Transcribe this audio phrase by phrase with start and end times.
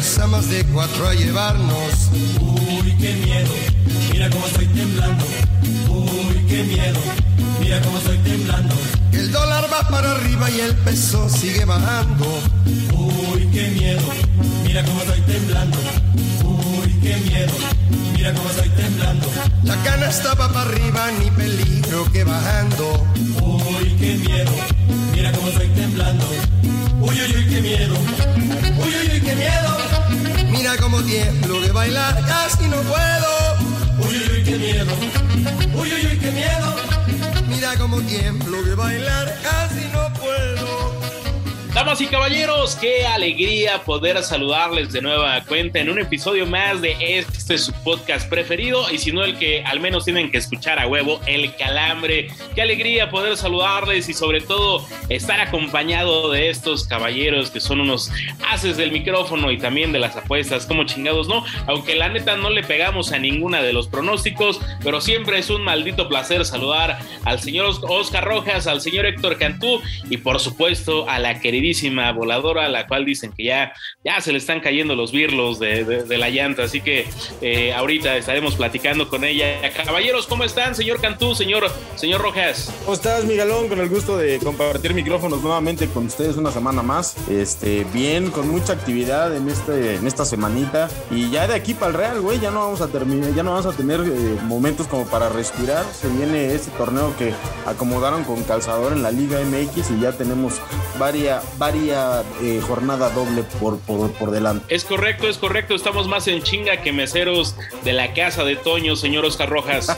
[0.00, 2.10] En platillos a más de cuatro a llevarnos.
[2.40, 3.50] Uy, qué miedo,
[4.12, 5.24] mira cómo estoy temblando.
[5.88, 7.00] Uy, qué miedo,
[7.60, 8.74] mira cómo estoy temblando.
[9.12, 12.26] El dólar va para arriba y el peso sigue bajando.
[12.92, 14.02] Uy, qué miedo,
[14.64, 15.78] mira cómo estoy temblando.
[16.44, 17.52] Uy, qué miedo,
[18.16, 19.26] mira cómo estoy temblando.
[19.64, 23.06] La cana estaba para arriba, ni peligro que bajando.
[23.42, 24.52] Uy, qué miedo,
[25.14, 26.59] mira cómo estoy temblando.
[27.00, 27.94] Uy, uy, uy, qué miedo.
[28.78, 29.76] Uy, uy, uy, qué miedo.
[30.50, 34.06] Mira como tiemblo de bailar, casi no puedo.
[34.06, 34.92] Uy, uy, uy, qué miedo.
[35.74, 36.76] Uy, uy, uy, qué miedo.
[37.48, 41.00] Mira como tiemblo de bailar, casi no puedo.
[41.72, 47.18] Damas y caballeros, qué alegría poder saludarles de nueva cuenta en un episodio más de
[47.18, 50.86] este su podcast preferido y si no el que al menos tienen que escuchar a
[50.86, 52.28] huevo, El Calambre.
[52.54, 58.10] Qué alegría poder saludarles y sobre todo estar acompañado de estos caballeros que son unos
[58.48, 61.44] haces del micrófono y también de las apuestas, como chingados, ¿no?
[61.66, 65.62] Aunque la neta no le pegamos a ninguna de los pronósticos, pero siempre es un
[65.62, 71.18] maldito placer saludar al señor Oscar Rojas, al señor Héctor Cantú y por supuesto a
[71.18, 73.72] la queridísima voladora, la cual dicen que ya,
[74.04, 77.06] ya se le están cayendo los birlos de la llanta, así que
[77.40, 79.60] eh, ahorita estaremos platicando con ella.
[79.84, 82.72] Caballeros, ¿cómo están, señor Cantú, señor, señor Rojas?
[82.80, 83.68] ¿Cómo estás, Miguelón?
[83.68, 87.16] Con el gusto de compartir micrófonos nuevamente con ustedes una semana más.
[87.28, 90.88] Este, bien, con mucha actividad en este, en esta semanita.
[91.10, 93.52] Y ya de aquí para el Real, güey, ya no vamos a terminar, ya no
[93.52, 95.84] vamos a tener eh, momentos como para respirar.
[95.92, 97.32] Se viene este torneo que
[97.66, 100.60] acomodaron con calzador en la Liga MX y ya tenemos
[100.98, 104.74] varias, varias eh, jornada doble por, por, por delante.
[104.74, 105.74] Es correcto, es correcto.
[105.74, 106.92] Estamos más en chinga que
[107.84, 109.86] de la casa de Toño, señor Oscar Rojas.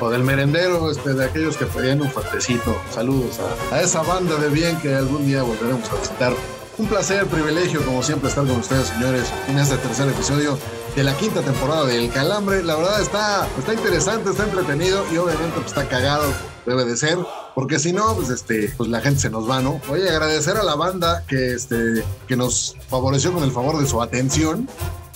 [0.00, 2.76] o del merendero, este, de aquellos que pedían un fuertecito.
[2.90, 3.38] Saludos
[3.70, 6.32] a, a, esa banda de bien que algún día volveremos a visitar.
[6.78, 10.58] Un placer, privilegio, como siempre, estar con ustedes, señores, en este tercer episodio
[10.96, 12.62] de la quinta temporada del Calambre.
[12.62, 16.32] La verdad está, está interesante, está entretenido y obviamente pues, está cagado,
[16.64, 17.18] debe de ser,
[17.54, 19.80] porque si no, pues este, pues la gente se nos va, ¿no?
[19.90, 24.02] Oye, agradecer a la banda que este, que nos favoreció con el favor de su
[24.02, 24.68] atención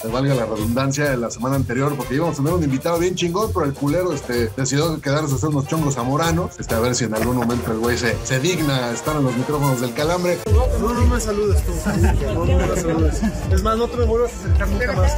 [0.09, 3.51] valga la redundancia, de la semana anterior, porque íbamos a tener un invitado bien chingón,
[3.53, 6.59] pero el culero este, decidió quedarse a hacer unos chongos zamoranos.
[6.59, 9.37] Este, a ver si en algún momento el güey se, se digna estar en los
[9.37, 10.39] micrófonos del calambre.
[10.53, 11.73] No, no, no me saludes tú.
[12.35, 13.21] No, no me saludes.
[13.53, 15.13] Es más, no te me vuelvas a acercar nunca más.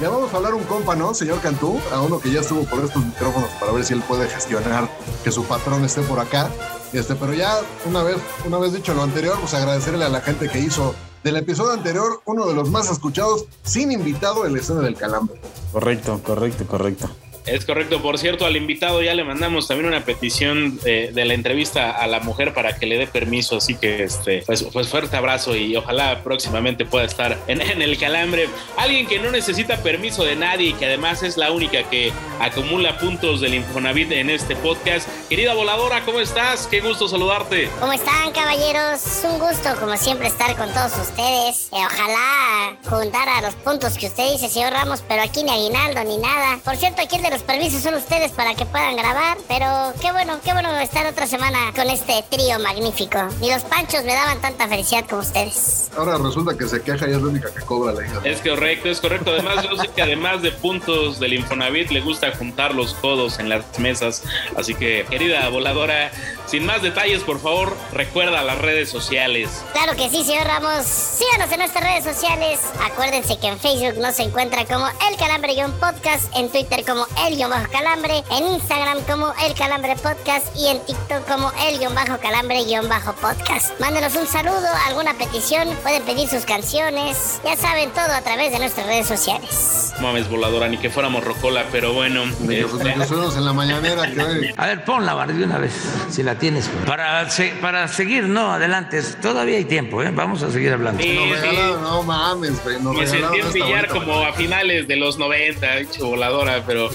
[0.00, 1.78] Le vamos a hablar un compa, ¿no, señor Cantú?
[1.92, 4.88] A uno que ya estuvo por estos micrófonos para ver si él puede gestionar
[5.24, 6.50] que su patrón esté por acá.
[6.92, 10.48] Este, pero ya una vez, una vez dicho lo anterior, pues agradecerle a la gente
[10.48, 10.94] que hizo
[11.24, 15.40] del episodio anterior, uno de los más escuchados, sin invitado en la escena del calambre.
[15.72, 17.08] Correcto, correcto, correcto.
[17.46, 18.00] Es correcto.
[18.00, 22.20] Por cierto, al invitado ya le mandamos también una petición de la entrevista a la
[22.20, 23.56] mujer para que le dé permiso.
[23.56, 27.98] Así que, este, pues, pues fuerte abrazo y ojalá próximamente pueda estar en, en, el
[27.98, 28.48] calambre.
[28.76, 32.98] Alguien que no necesita permiso de nadie y que además es la única que acumula
[32.98, 35.08] puntos del Infonavit en este podcast.
[35.28, 36.66] Querida voladora, ¿cómo estás?
[36.66, 37.68] Qué gusto saludarte.
[37.80, 39.02] ¿Cómo están, caballeros?
[39.24, 41.68] Un gusto, como siempre, estar con todos ustedes.
[41.72, 46.18] Eh, ojalá juntara los puntos que usted dice, señor Ramos, pero aquí ni aguinaldo ni
[46.18, 46.58] nada.
[46.64, 49.66] Por cierto, aquí el de los permisos son ustedes para que puedan grabar, pero
[50.02, 53.18] qué bueno, qué bueno estar otra semana con este trío magnífico.
[53.40, 55.90] Ni los panchos me daban tanta felicidad como ustedes.
[55.96, 58.20] Ahora resulta que se queja y es la única que cobra la hija.
[58.24, 59.30] Es correcto, es correcto.
[59.30, 63.48] Además, yo sé que además de puntos del Infonavit le gusta juntar los codos en
[63.48, 64.22] las mesas.
[64.54, 66.10] Así que, querida voladora,
[66.46, 69.48] sin más detalles, por favor, recuerda las redes sociales.
[69.72, 70.84] Claro que sí, señor Ramos.
[70.84, 72.60] Síganos en nuestras redes sociales.
[72.84, 77.70] Acuérdense que en Facebook nos encuentra como El Calambre-Podcast, en Twitter como el guion bajo
[77.70, 82.64] calambre, en Instagram como el calambre podcast y en TikTok como el guion bajo calambre
[82.64, 83.78] guion bajo podcast.
[83.80, 88.58] Mándenos un saludo, alguna petición, pueden pedir sus canciones, ya saben todo a través de
[88.58, 89.92] nuestras redes sociales.
[90.00, 92.24] Mames voladora, ni que fuéramos rocola, pero bueno.
[92.40, 95.72] Ni que que fuéramos en la mañanera que A ver, ponla Barbie, de una vez,
[96.10, 96.68] si la tienes.
[96.86, 97.28] Para,
[97.60, 99.00] para seguir, no, adelante.
[99.20, 100.10] Todavía hay tiempo, ¿eh?
[100.12, 101.02] Vamos a seguir hablando.
[101.02, 101.56] Sí, Nos sí.
[101.82, 102.80] no mames, güey.
[102.80, 106.90] Nos Me sentí en pillar como a finales de los 90, dicho voladora, pero,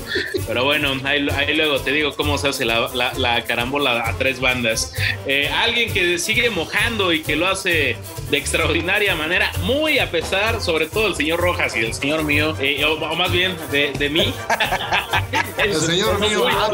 [0.47, 4.13] pero bueno, ahí, ahí luego te digo cómo se hace la, la- la carambola a
[4.17, 4.93] tres bandas.
[5.25, 7.97] Eh, alguien que sigue mojando y que lo hace
[8.29, 12.55] de extraordinaria manera, muy a pesar, sobre todo el señor Rojas y el señor mío,
[12.59, 14.33] eh, o, o más bien de, de mí.
[15.57, 16.69] El señor mío, ah.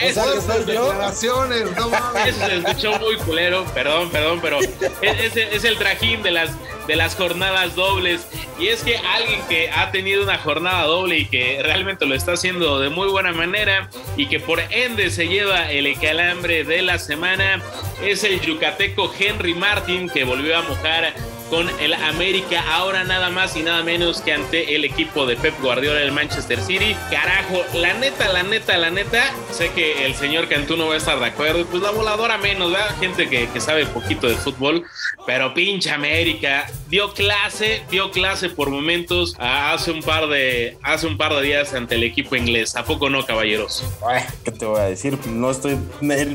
[0.00, 2.26] Eso- Fuertes declaraciones, no mames.
[2.36, 4.70] Eso se escuchó muy culero, perdón, perdón, pero es,
[5.00, 6.50] es- es el trajín de las,
[6.86, 8.26] de las jornadas dobles.
[8.58, 12.32] Y es que alguien que ha tenido una jornada doble y que realmente lo está
[12.32, 16.98] haciendo de muy buena manera y que por ende se lleva el calambre de la
[16.98, 17.62] semana
[18.02, 21.14] es el yucateco Henry Martin que volvió a mojar
[21.54, 25.54] con el América ahora nada más y nada menos que ante el equipo de Pep
[25.62, 26.96] Guardiola del Manchester City.
[27.12, 30.96] Carajo, la neta, la neta, la neta, sé que el señor Cantú no va a
[30.96, 32.96] estar de acuerdo, pues la voladora menos, ¿verdad?
[32.98, 34.82] Gente que, que sabe poquito de fútbol,
[35.28, 41.06] pero pinche América dio clase, dio clase por momentos ah, hace un par de hace
[41.06, 42.76] un par de días ante el equipo inglés.
[42.76, 43.84] ¿A poco no, caballeros?
[44.06, 45.18] Ay, ¿qué te voy a decir?
[45.26, 45.76] No estoy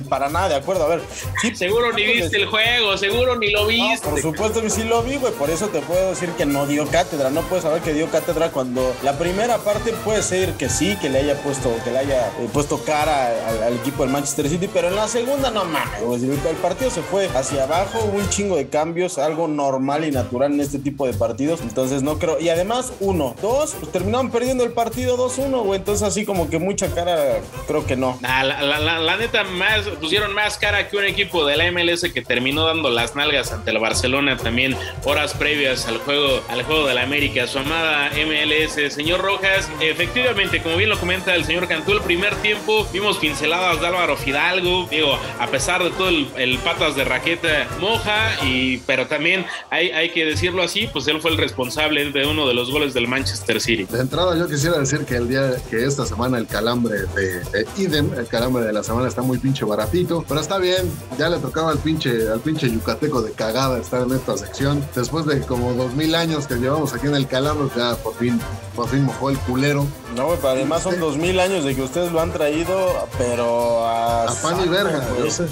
[0.10, 0.86] para nada de acuerdo.
[0.86, 1.02] A ver,
[1.42, 4.10] sí, Seguro ni viste el juego, seguro ni lo No, viste.
[4.10, 5.34] por supuesto que sí lo vi, güey.
[5.34, 7.30] Por eso te puedo decir que no dio cátedra.
[7.30, 11.10] No puedes saber que dio cátedra cuando la primera parte puede ser que sí, que
[11.10, 13.30] le haya puesto, que le haya eh, puesto cara
[13.66, 16.24] al, equipo del Manchester City, pero en la segunda no mames.
[16.24, 20.60] El, partido se fue hacia abajo, un chingo de cambios, algo normal y natural en
[20.62, 21.62] este tipo de partidos.
[21.62, 22.40] Entonces no creo.
[22.40, 25.80] Y además, uno, dos, pues terminaron perdiendo el partido 2-1, güey.
[25.80, 28.18] Entonces así como que mucha cara, creo que no.
[28.22, 31.72] Nah, la, la- la- la neta, más, pusieron más cara que un equipo de la
[31.72, 34.76] MLS que terminó dando las nalgas ante el Barcelona también
[35.06, 38.94] horas previas al juego, al juego de la América, su amada MLS.
[38.94, 43.82] Señor Rojas, efectivamente, como bien lo comenta el señor Cantú, el primer tiempo vimos pinceladas
[43.82, 49.08] de Álvaro Fidalgo, digo, a pesar de todo el, patas de raqueta moja, y, pero
[49.08, 52.72] también hay, hay que decirlo así, pues él fue el responsable de uno de los
[52.72, 53.86] goles del Manchester City.
[53.86, 57.68] De entrada yo quisiera decir que el día que esta semana el calambre de, de
[57.78, 61.38] Idem, el calambre de la semana está muy pinche baratito, pero está bien, ya le
[61.40, 64.79] tocaba al pinche, al pinche yucateco de cagada estar en esta sección.
[64.96, 68.40] Después de como dos mil años que llevamos aquí en el calambre, ya por fin,
[68.76, 69.86] por fin mojó el culero.
[70.16, 73.86] No, güey, pero además son dos mil años de que ustedes lo han traído, pero
[73.86, 75.26] a, A pan y verga, güey.
[75.26, 75.48] yo sé.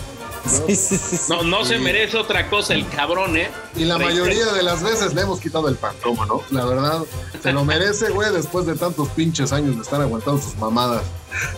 [0.48, 1.18] Sí, sí, sí.
[1.28, 3.50] No, no se merece otra cosa el cabrón, ¿eh?
[3.76, 6.42] Y la mayoría de las veces le hemos quitado el pan, ¿cómo no?
[6.52, 7.02] La verdad,
[7.44, 11.02] se lo merece, güey, después de tantos pinches años de estar aguantando sus mamadas.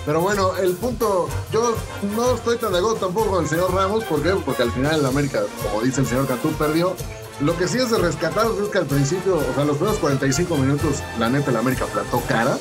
[0.07, 1.75] Pero bueno, el punto, yo
[2.15, 4.31] no estoy tan de acuerdo tampoco con el señor Ramos, ¿por qué?
[4.44, 6.95] Porque al final el América, como dice el señor Cantú, perdió.
[7.41, 10.57] Lo que sí es de rescatar es que al principio, o sea, los primeros 45
[10.57, 12.57] minutos, la neta, el América plantó cara.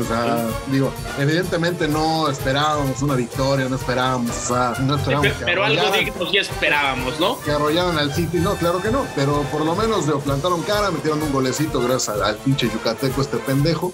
[0.00, 5.38] O sea, digo, evidentemente no esperábamos una victoria, no esperábamos, o sea, no esperábamos Pero,
[5.38, 7.40] que pero algo digno sí esperábamos, ¿no?
[7.40, 8.38] que arrollaron al City.
[8.38, 12.08] No, claro que no, pero por lo menos le plantaron cara, metieron un golecito gracias
[12.10, 13.92] al, al pinche yucateco este pendejo.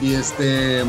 [0.00, 0.84] Y este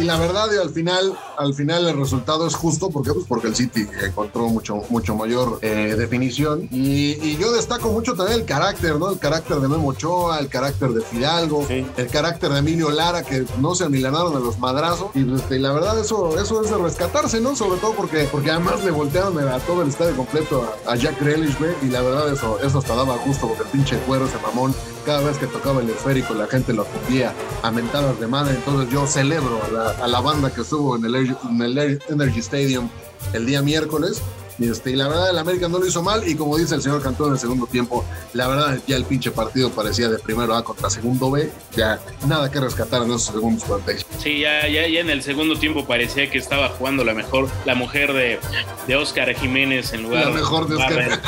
[0.00, 3.12] y la verdad, y al final, al final el resultado es justo, ¿por qué?
[3.12, 6.68] Pues porque el City encontró mucho, mucho mayor eh, definición.
[6.72, 9.10] Y, y yo destaco mucho también el carácter, ¿no?
[9.10, 11.86] El carácter de Memo Ochoa, el carácter de Fidalgo, Sí.
[11.96, 15.10] el carácter de Emilio Lara, que no se amilenaron de los madrazos.
[15.14, 17.56] Y, este, y la verdad, eso, eso es de rescatarse, ¿no?
[17.56, 21.20] Sobre todo porque, porque además le voltearon a todo el estadio completo a, a Jack
[21.20, 21.72] Grealish, güey.
[21.82, 25.20] Y la verdad, eso, eso hasta daba gusto porque el pinche cuero, ese mamón, cada
[25.20, 28.54] vez que tocaba el esférico, la gente lo acudía a mentadas de madre.
[28.54, 32.88] Entonces yo celebro a la, a la banda que estuvo en el Energy Stadium
[33.32, 34.22] el día miércoles.
[34.58, 36.26] Y, este, y la verdad, el América no lo hizo mal.
[36.26, 39.30] Y como dice el señor Cantón en el segundo tiempo, la verdad, ya el pinche
[39.30, 41.50] partido parecía de primero A contra segundo B.
[41.76, 44.10] Ya nada que rescatar en esos segundos 45.
[44.18, 47.74] Sí, ya, ya, ya en el segundo tiempo parecía que estaba jugando la mejor, la
[47.74, 48.38] mujer de,
[48.86, 51.20] de Oscar Jiménez en lugar La mejor de Oscar.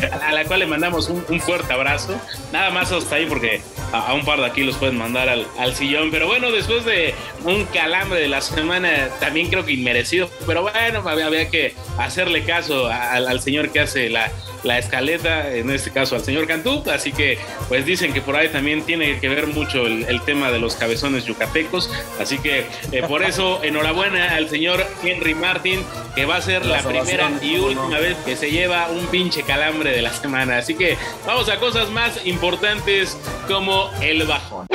[0.22, 2.20] a la cual le mandamos un, fuerte abrazo.
[2.52, 3.62] Nada más hasta ahí porque
[3.92, 6.10] a, un par de aquí los pueden mandar al, sillón.
[6.10, 7.14] Pero bueno, después de
[7.44, 10.30] un calambre de la semana, también creo que inmerecido.
[10.46, 14.30] Pero bueno, había, que hacerle caso al señor que hace la,
[14.62, 17.38] la escaleta, en este caso al señor Cantú, así que
[17.68, 21.24] pues dicen que por ahí también tiene que ver mucho el, tema de los cabezones
[21.24, 25.80] yucatecos, así que eh, por eso enhorabuena al señor Henry Martin,
[26.14, 29.92] que va a ser la, primera y última vez que se lleva un pinche calambre
[29.92, 34.66] de la semana, así que vamos a cosas más importantes como el bajón.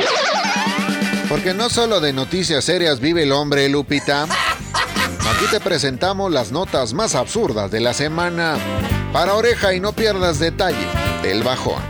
[1.28, 4.26] Porque no solo de noticias serias vive el hombre, Lupita.
[5.26, 8.58] Aquí te presentamos las notas más absurdas de la semana.
[9.10, 10.86] Para oreja y no pierdas detalle
[11.22, 11.82] del bajón.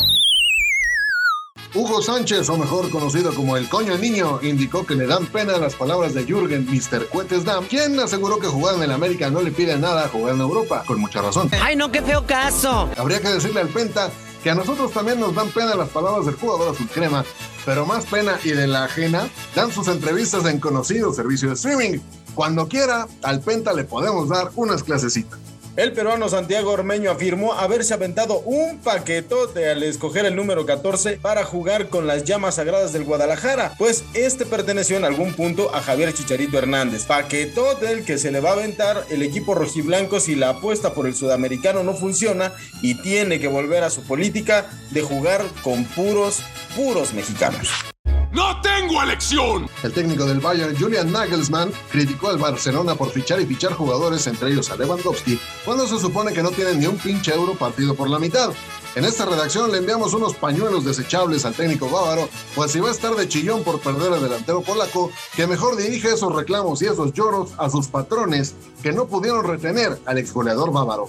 [1.75, 5.75] Hugo Sánchez, o mejor conocido como el coño niño, indicó que le dan pena las
[5.75, 7.09] palabras de Jürgen Mr.
[7.09, 10.37] Cuetes Dam, quien aseguró que jugar en el América no le pide nada a jugar
[10.37, 11.50] en Europa, con mucha razón.
[11.61, 12.88] ¡Ay, no, qué feo caso!
[12.97, 14.12] Habría que decirle al Penta
[14.45, 17.25] que a nosotros también nos dan pena las palabras del jugador azul crema,
[17.64, 19.26] pero más pena y de la ajena
[19.57, 21.99] dan sus entrevistas en conocido servicio de streaming.
[22.35, 25.38] Cuando quiera, al Penta le podemos dar unas clasecitas.
[25.76, 31.45] El peruano Santiago Ormeño afirmó haberse aventado un paquetote al escoger el número 14 para
[31.45, 36.14] jugar con las llamas sagradas del Guadalajara, pues este perteneció en algún punto a Javier
[36.14, 37.07] Chicharito Hernández.
[37.07, 41.09] Paquetote el que se le va a aventar el equipo rojiblanco si la apuesta por
[41.09, 46.41] el sudamericano no funciona y tiene que volver a su política de jugar con puros,
[46.76, 47.94] puros mexicanos.
[48.35, 49.71] ¡No tengo elección!
[49.85, 54.50] El técnico del Bayern, Julian Nagelsmann, criticó al Barcelona por fichar y fichar jugadores, entre
[54.50, 58.11] ellos a Lewandowski, cuando se supone que no tienen ni un pinche euro partido por
[58.11, 58.50] la mitad.
[58.97, 62.93] En esta redacción le enviamos unos pañuelos desechables al técnico bávaro, pues si va a
[62.93, 67.12] estar de chillón por perder al delantero polaco, que mejor dirige esos reclamos y esos
[67.12, 71.09] lloros a sus patrones que no pudieron retener al exgoleador bávaro.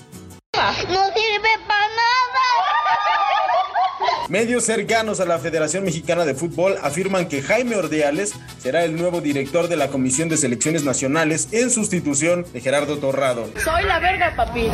[0.53, 1.86] No sirve para
[4.29, 9.22] Medios cercanos a la Federación Mexicana de Fútbol afirman que Jaime Ordeales será el nuevo
[9.22, 13.48] director de la Comisión de Selecciones Nacionales en sustitución de Gerardo Torrado.
[13.63, 14.67] Soy la verga, papi.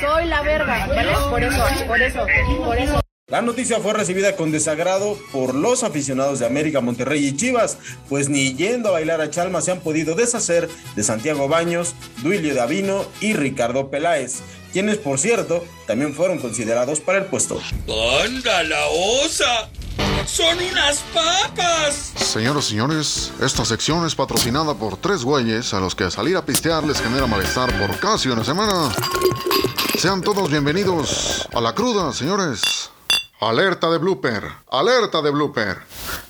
[0.00, 0.86] Soy la verga.
[1.28, 2.26] Por eso, por eso,
[2.64, 3.00] por eso.
[3.28, 8.28] La noticia fue recibida con desagrado por los aficionados de América, Monterrey y Chivas, pues
[8.28, 13.06] ni yendo a bailar a Chalma se han podido deshacer de Santiago Baños, Duilio Davino
[13.20, 17.60] y Ricardo Peláez, quienes por cierto también fueron considerados para el puesto.
[18.24, 18.86] ¡Anda la
[19.24, 19.68] osa!
[20.26, 22.12] ¡Son unas papas!
[22.16, 26.44] Señoras y señores, esta sección es patrocinada por tres güeyes a los que salir a
[26.44, 28.92] pistear les genera malestar por casi una semana.
[29.98, 32.90] Sean todos bienvenidos a la cruda, señores.
[33.40, 35.78] Alerta de blooper, alerta de blooper.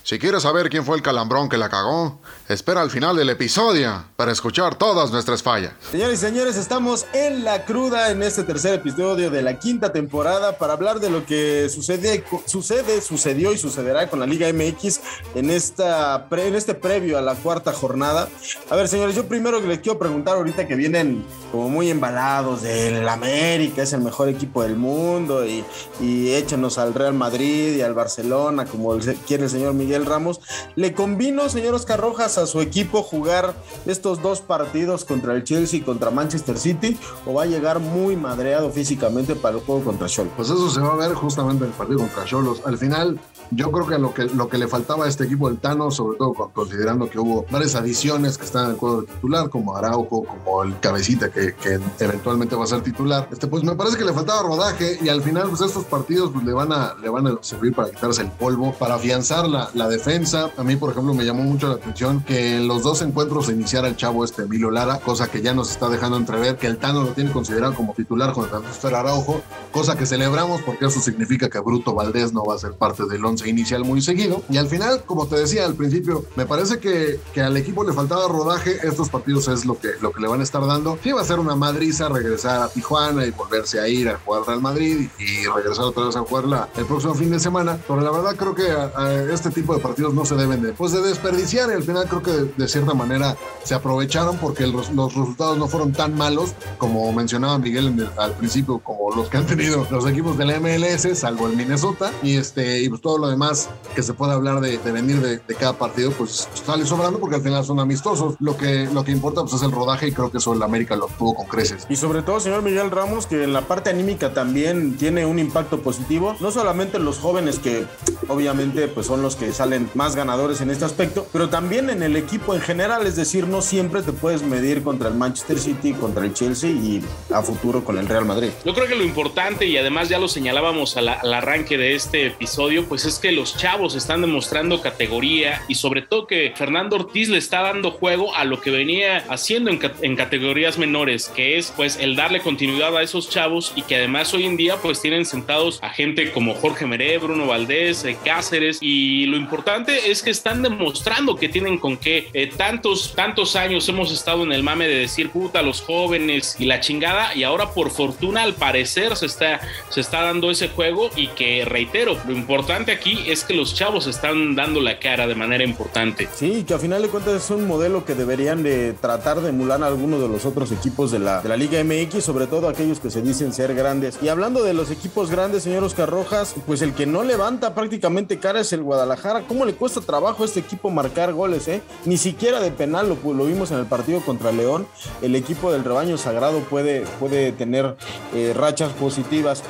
[0.05, 2.19] Si quieres saber quién fue el calambrón que la cagó,
[2.49, 5.75] espera al final del episodio para escuchar todas nuestras fallas.
[5.93, 10.59] Señores y señores, estamos en la cruda en este tercer episodio de la quinta temporada
[10.59, 15.01] para hablar de lo que sucede, sucede, sucedió y sucederá con la Liga MX
[15.37, 18.29] en, esta en este previo a la cuarta jornada.
[18.71, 23.09] A ver, señores, yo primero les quiero preguntar ahorita que vienen como muy embalados del
[23.09, 25.65] América, es el mejor equipo del mundo y,
[26.01, 30.41] y échenos al Real Madrid y al Barcelona, como quiere el señor Miguel Ramos.
[30.77, 33.55] ¿Le convino, señor Oscar Rojas, a su equipo jugar
[33.87, 36.99] estos dos partidos contra el Chelsea y contra Manchester City?
[37.27, 40.33] ¿O va a llegar muy madreado físicamente para el juego contra Cholos?
[40.37, 42.63] Pues eso se va a ver justamente en el partido contra Cholos.
[42.65, 43.21] Al final,
[43.55, 46.19] yo creo que lo que, lo que le faltaba a este equipo del Tano, sobre
[46.19, 50.63] todo considerando que hubo varias adiciones que están en el cuadro titular, como Araujo, como
[50.63, 51.55] el Cabecita, que,
[52.01, 55.23] eventualmente va a ser titular, este, pues me parece que le faltaba rodaje y al
[55.23, 58.31] final, pues estos partidos pues, le, van a, le van a servir para quitarse el
[58.31, 60.51] polvo, para afianzar la, la defensa.
[60.57, 63.53] A mí, por ejemplo, me llamó mucho la atención que en los dos encuentros se
[63.53, 66.79] iniciara el chavo este Emilio Lara, cosa que ya nos está dejando entrever que el
[66.79, 71.49] Tano lo tiene considerado como titular con el Araujo, cosa que celebramos porque eso significa
[71.49, 74.43] que Bruto Valdés no va a ser parte del inicial muy seguido.
[74.49, 77.93] Y al final, como te decía al principio, me parece que, que al equipo le
[77.93, 78.79] faltaba rodaje.
[78.83, 80.99] Estos partidos es lo que, lo que le van a estar dando.
[81.03, 84.43] Sí va a ser una madriza regresar a Tijuana y volverse a ir a jugar
[84.47, 87.79] Real Madrid y, regresar otra vez a jugarla el próximo fin de semana.
[87.87, 90.93] Pero la verdad creo que a este tipo de partidos no se deben de, pues
[90.93, 95.59] de desperdiciar y al final creo que de, cierta manera se aprovecharon porque los resultados
[95.59, 100.07] no fueron tan malos como mencionaba Miguel al principio, como los que han tenido los
[100.07, 104.03] equipos de la MLS, salvo el Minnesota, y este y pues todo lo demás que
[104.03, 107.79] se puede hablar de, venir de, cada partido, pues sale sobrando porque al final son
[107.79, 108.35] amistosos.
[108.41, 110.97] Lo que, lo que importa pues es el rodaje y creo que eso el América
[110.97, 111.87] lo tuvo con creces.
[111.89, 115.81] Y sobre todo, señor Miguel Ramos, que en la parte anímica también tiene un impacto
[115.81, 117.87] positivo, no solamente los jóvenes que
[118.29, 122.17] obviamente pues son los que salen más ganadores en este aspecto, pero también en el
[122.17, 126.25] equipo en general, es decir, no siempre te puedes medir contra el Manchester City, contra
[126.25, 128.51] el Chelsea y a futuro con el Real Madrid.
[128.65, 132.27] Yo creo que lo importante, y además ya lo señalábamos al, al arranque de este
[132.27, 137.29] episodio, pues es que los chavos están demostrando categoría y sobre todo que Fernando Ortiz
[137.29, 141.73] le está dando juego a lo que venía haciendo en, en categorías menores, que es
[141.77, 145.25] pues el darle continuidad a esos chavos y que además hoy en día pues tienen
[145.25, 150.31] sentados a gente como Jorge Meré, Bruno Valdés, eh, Cáceres y lo importante es que
[150.31, 152.29] están demostrando que tienen con qué.
[152.33, 156.67] Eh, tantos, tantos años hemos estado en el mame de decir puta los jóvenes y
[156.67, 161.11] la chingada y ahora por fortuna al parecer se está, se está dando ese juego
[161.17, 165.35] y que reitero, lo importante aquí es que los chavos están dando la cara de
[165.35, 166.29] manera importante.
[166.35, 169.83] Sí, que a final de cuentas es un modelo que deberían de tratar de emular
[169.83, 173.01] a algunos de los otros equipos de la, de la Liga MX, sobre todo aquellos
[173.01, 174.19] que se dicen ser grandes.
[174.23, 178.39] Y hablando de los equipos grandes, señor Oscar Rojas, pues el que no levanta prácticamente
[178.39, 179.43] cara es el Guadalajara.
[179.49, 181.83] ¿Cómo le cuesta trabajo a este equipo marcar goles, eh?
[182.05, 184.87] Ni siquiera de penal lo, lo vimos en el partido contra León.
[185.23, 187.97] El equipo del rebaño sagrado puede, puede tener
[188.35, 189.63] eh, rachas positivas.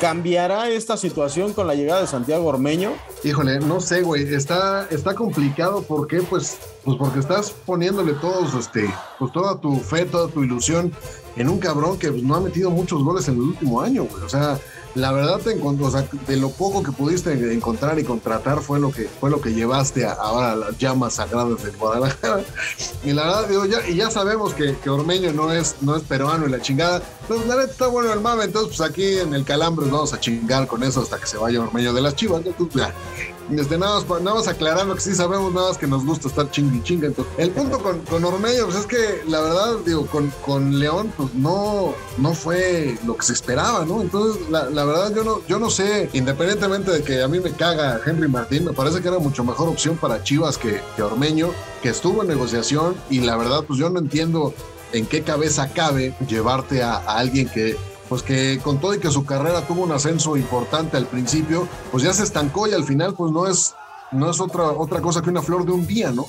[0.00, 2.75] ¿Cambiará esta situación con la llegada de Santiago Ormeño?
[3.24, 4.34] Híjole, no sé, güey.
[4.34, 10.04] Está, está complicado porque, pues, pues porque estás poniéndole todos, este, pues toda tu fe,
[10.04, 10.92] toda tu ilusión
[11.36, 14.22] en un cabrón que pues, no ha metido muchos goles en el último año, güey.
[14.22, 14.58] O sea,
[14.96, 18.80] la verdad te encontró, o sea, de lo poco que pudiste encontrar y contratar fue
[18.80, 22.42] lo que fue lo que llevaste ahora a las llamas sagradas de Guadalajara.
[23.04, 26.02] Y la verdad, digo, ya, y ya sabemos que, que, Ormeño no es, no es
[26.02, 27.02] peruano y la chingada.
[27.28, 30.20] Pues la neta está bueno el mame, entonces pues aquí en el Calambres vamos a
[30.20, 32.42] chingar con eso hasta que se vaya Ormeño de las chivas.
[32.44, 32.94] Entonces, ya.
[33.48, 36.50] Desde nada, más, nada más aclarando que sí sabemos nada más que nos gusta estar
[36.50, 37.06] chingui chinga.
[37.06, 41.12] Entonces, el punto con, con Ormeño, pues es que la verdad, digo, con, con León,
[41.16, 44.02] pues no, no fue lo que se esperaba, ¿no?
[44.02, 47.52] Entonces, la, la verdad, yo no, yo no sé, independientemente de que a mí me
[47.52, 51.50] caga Henry Martín, me parece que era mucho mejor opción para Chivas que, que Ormeño,
[51.82, 54.54] que estuvo en negociación y la verdad, pues yo no entiendo
[54.92, 57.76] en qué cabeza cabe llevarte a, a alguien que
[58.08, 62.04] pues que con todo y que su carrera tuvo un ascenso importante al principio, pues
[62.04, 63.74] ya se estancó y al final pues no es,
[64.12, 66.26] no es otra, otra cosa que una flor de un día, ¿no?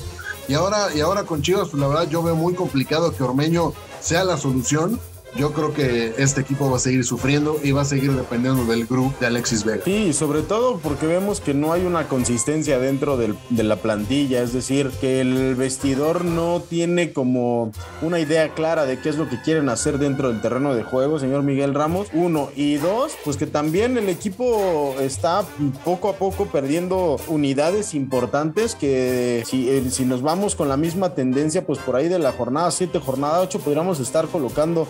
[0.47, 3.73] Y ahora, y ahora con Chivas, pues la verdad yo veo muy complicado que Ormeño
[3.99, 4.99] sea la solución.
[5.37, 8.87] Yo creo que este equipo va a seguir sufriendo y va a seguir dependiendo del
[8.87, 9.83] grupo de Alexis Vega.
[9.85, 14.41] Sí, sobre todo porque vemos que no hay una consistencia dentro del, de la plantilla,
[14.41, 19.29] es decir, que el vestidor no tiene como una idea clara de qué es lo
[19.29, 22.07] que quieren hacer dentro del terreno de juego, señor Miguel Ramos.
[22.13, 25.45] Uno y dos, pues que también el equipo está
[25.85, 31.13] poco a poco perdiendo unidades importantes que si, eh, si nos vamos con la misma
[31.13, 34.87] tendencia, pues por ahí de la jornada 7, jornada 8, podríamos estar colocando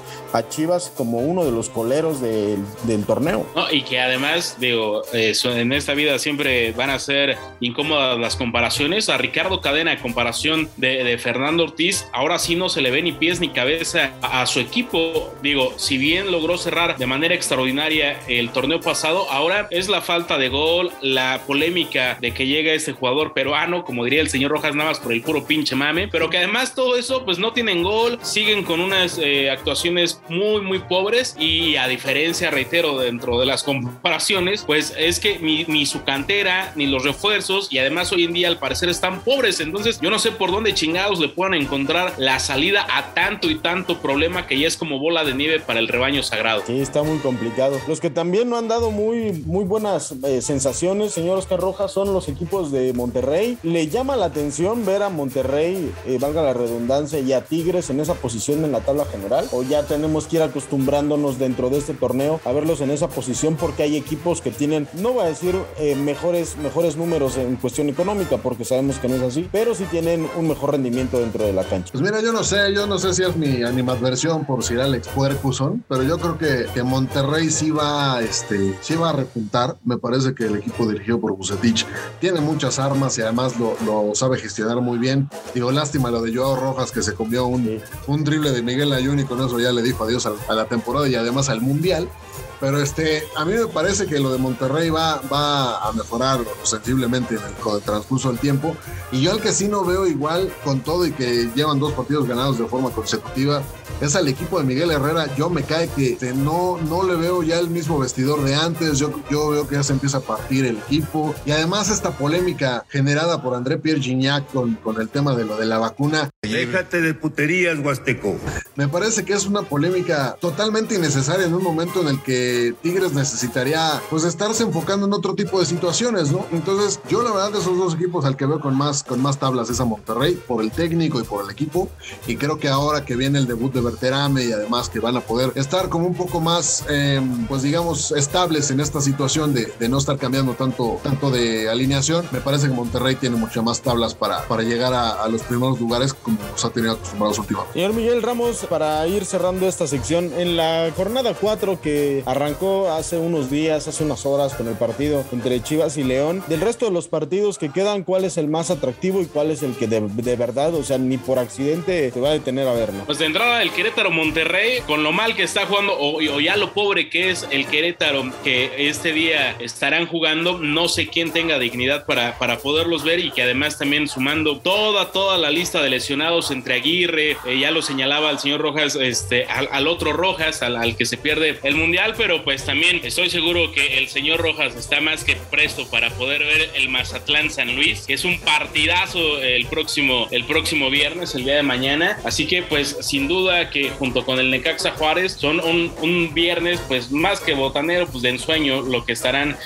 [0.49, 2.57] Chivas como uno de los coleros del,
[3.05, 3.45] torneo.
[3.71, 9.09] Y que además, digo, eh, en esta vida siempre van a ser incómodas las comparaciones.
[9.09, 13.11] A Ricardo Cadena, en comparación de, Fernando Ortiz, ahora sí no se le ve ni
[13.11, 15.33] pies ni cabeza a, a, su equipo.
[15.41, 20.37] Digo, si bien logró cerrar de manera extraordinaria el torneo pasado, ahora es la falta
[20.37, 24.75] de gol, la polémica de que llega este jugador peruano, como diría el señor Rojas
[24.75, 28.19] Navas, por el puro pinche mame, pero que además todo eso, pues no tienen gol,
[28.21, 33.63] siguen con unas eh, actuaciones muy, muy pobres y a diferencia, reitero, dentro de las
[33.63, 38.47] comparaciones, pues es que ni, su cantera, ni los refuerzos y además hoy en día
[38.47, 42.39] al parecer están pobres, entonces yo no sé por dónde chingados le puedan encontrar la
[42.39, 45.87] salida a tanto y tanto problema que ya es como bola de nieve para el
[45.87, 46.63] rebaño sagrado.
[46.65, 47.79] Sí, está muy complicado.
[47.87, 52.13] Los que también no han dado muy, muy buenas eh, sensaciones, señor Oscar Rojas, son
[52.13, 53.57] los equipos de Monterrey.
[53.63, 57.99] Le llama la atención ver a Monterrey, eh, valga la redundancia, y a Tigres en
[57.99, 61.93] esa posición en la tabla general, o ya tenemos que ir acostumbrándonos dentro de este
[61.93, 65.55] torneo a verlos en esa posición porque hay equipos que tienen, no voy a decir
[65.77, 69.83] eh, mejores, mejores números en cuestión económica porque sabemos que no es así, pero sí
[69.91, 71.91] tienen un mejor rendimiento dentro de la cancha.
[71.91, 75.07] Pues mira, yo no sé, yo no sé si es mi animadversión por Sir Alex
[75.09, 79.75] Puercuson, pero yo creo que, que, Monterrey sí va, este, sí va a repuntar.
[79.83, 81.85] Me parece que el equipo dirigido por Bucetich
[82.19, 85.29] tiene muchas armas y además lo, lo, sabe gestionar muy bien.
[85.53, 87.79] Digo, lástima lo de Joao Rojas que se comió un, sí.
[88.07, 90.65] un drible de Miguel Ayun y con eso ya le dijo adiós a, a la
[90.65, 92.09] temporada y además al Mundial.
[92.59, 97.35] Pero este, a mí me parece que lo de Monterrey va, va a mejorar sensiblemente
[97.35, 98.75] en el, transcurso del tiempo.
[99.11, 102.27] Y yo al que sí no veo igual con todo y que llevan dos partidos
[102.27, 103.61] ganados de forma consecutiva,
[104.01, 105.33] es al equipo de Miguel Herrera.
[105.35, 108.99] Yo me cae que este, no, no le veo ya el mismo vestidor de antes.
[108.99, 111.33] Yo, yo veo que ya se empieza a partir el equipo.
[111.45, 115.57] Y además esta polémica generada por André Pierre Gignac con, con el tema de lo
[115.57, 118.37] de la vacuna, Déjate de puterías, Huasteco.
[118.75, 122.46] Me parece que es una polémica totalmente innecesaria en un momento en el que
[122.81, 126.45] Tigres necesitaría pues estarse enfocando en otro tipo de situaciones, ¿no?
[126.51, 129.37] Entonces, yo la verdad de esos dos equipos al que veo con más, con más
[129.37, 131.89] tablas es a Monterrey por el técnico y por el equipo.
[132.25, 135.21] Y creo que ahora que viene el debut de Berterame y además que van a
[135.21, 139.89] poder estar como un poco más, eh, pues digamos, estables en esta situación de, de,
[139.89, 144.13] no estar cambiando tanto, tanto de alineación, me parece que Monterrey tiene muchas más tablas
[144.13, 147.73] para, para llegar a, a los primeros lugares como nos ha tenido acostumbrados últimamente.
[147.73, 153.49] Señor Miguel Ramos, para ir cerrando esta sección, en la jornada 4 que hace unos
[153.49, 157.07] días, hace unas horas con el partido entre Chivas y León, del resto de los
[157.07, 160.75] partidos que quedan, ¿cuál es el más atractivo y cuál es el que de, verdad,
[160.75, 163.05] o sea, ni por accidente te va a detener a verlo?
[163.05, 166.73] Pues de entrada el Querétaro Monterrey, con lo mal que está jugando, o, ya lo
[166.73, 172.05] pobre que es el Querétaro, que este día estarán jugando, no sé quién tenga dignidad
[172.05, 176.51] para, para poderlos ver y que además también sumando toda, toda la lista de lesionados
[176.51, 180.75] entre Aguirre, eh, ya lo señalaba el señor Rojas, este, al, al otro Rojas, al,
[180.77, 184.75] al, que se pierde el Mundial, pero pues también estoy seguro que el señor Rojas
[184.75, 189.41] está más que presto para poder ver el Mazatlán San Luis, que es un partidazo
[189.41, 193.89] el próximo, el próximo viernes, el día de mañana, así que pues sin duda que
[193.91, 198.29] junto con el Necaxa Juárez son un, un viernes pues más que botanero, pues de
[198.29, 199.57] ensueño lo que estarán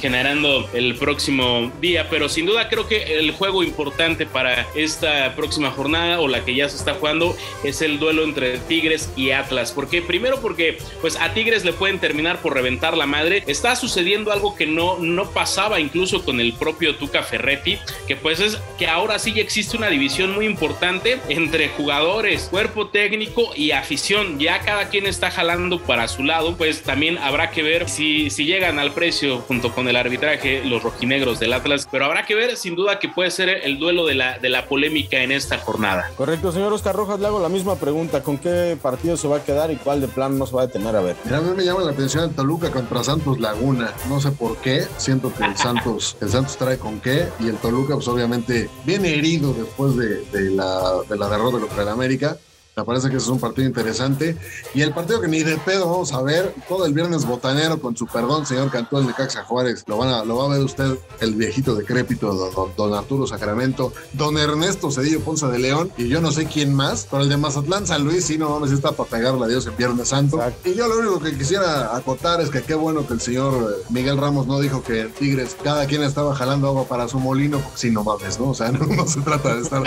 [0.00, 5.70] generando el próximo día, pero sin duda creo que el juego importante para esta próxima
[5.70, 9.72] jornada o la que ya se está jugando es el duelo entre Tigres y Atlas.
[9.72, 13.44] porque Primero porque pues a Tigres le pueden terminar por reventar la madre.
[13.46, 18.40] Está sucediendo algo que no, no pasaba incluso con el propio Tuca Ferretti, que pues
[18.40, 24.38] es que ahora sí existe una división muy importante entre jugadores, cuerpo técnico y afición.
[24.38, 28.44] Ya cada quien está jalando para su lado, pues también habrá que ver si, si
[28.44, 32.56] llegan al precio junto con el arbitraje los rojinegros del Atlas, pero habrá que ver
[32.56, 36.10] sin duda que puede ser el duelo de la, de la polémica en esta jornada.
[36.16, 38.22] Correcto, señor Oscar Rojas, le hago la misma pregunta.
[38.22, 40.66] ¿Con qué partido se va a quedar y cuál de plan no se va a
[40.66, 41.16] detener a ver?
[41.24, 43.92] Mira, a mí me llama la atención el Toluca contra Santos Laguna.
[44.08, 44.86] No sé por qué.
[44.96, 47.28] Siento que el Santos, el Santos trae con qué.
[47.40, 51.82] Y el Toluca, pues obviamente, viene herido después de, de la, de la derrota contra
[51.82, 52.38] el América.
[52.76, 54.36] Me parece que ese es un partido interesante.
[54.74, 57.96] Y el partido que ni de pedo vamos a ver todo el viernes botanero con
[57.96, 59.84] su perdón, señor Cantón de Caxa Juárez.
[59.86, 63.92] Lo, van a, lo va a ver usted, el viejito decrépito, don, don, Arturo Sacramento,
[64.12, 67.06] don Ernesto Cedillo Ponce de León y yo no sé quién más.
[67.08, 69.76] Pero el de Mazatlán San Luis, sí, no mames, está para pegarle a Dios en
[69.76, 70.38] Viernes Santo.
[70.38, 70.68] Exacto.
[70.68, 74.18] Y yo lo único que quisiera acotar es que qué bueno que el señor Miguel
[74.18, 77.90] Ramos no dijo que Tigres, cada quien estaba jalando agua para su molino, porque sí,
[77.92, 78.50] no mames, ¿no?
[78.50, 79.82] O sea, no, no se trata de estar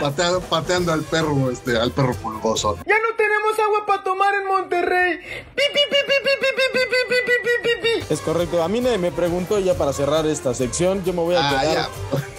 [0.00, 2.14] pateando, pateando al perro, este, al perro
[2.86, 5.20] ya no tenemos agua para tomar en Monterrey.
[8.10, 8.62] Es correcto.
[8.62, 11.02] A mí me preguntó ya para cerrar esta sección.
[11.04, 11.88] Yo me voy a quedar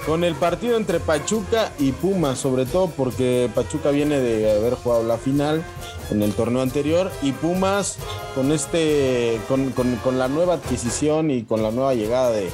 [0.06, 5.04] con el partido entre Pachuca y Pumas, sobre todo porque Pachuca viene de haber jugado
[5.04, 5.64] la final
[6.12, 7.98] en el torneo anterior y Pumas
[8.36, 12.50] con este con, con- la nueva adquisición y con la nueva llegada de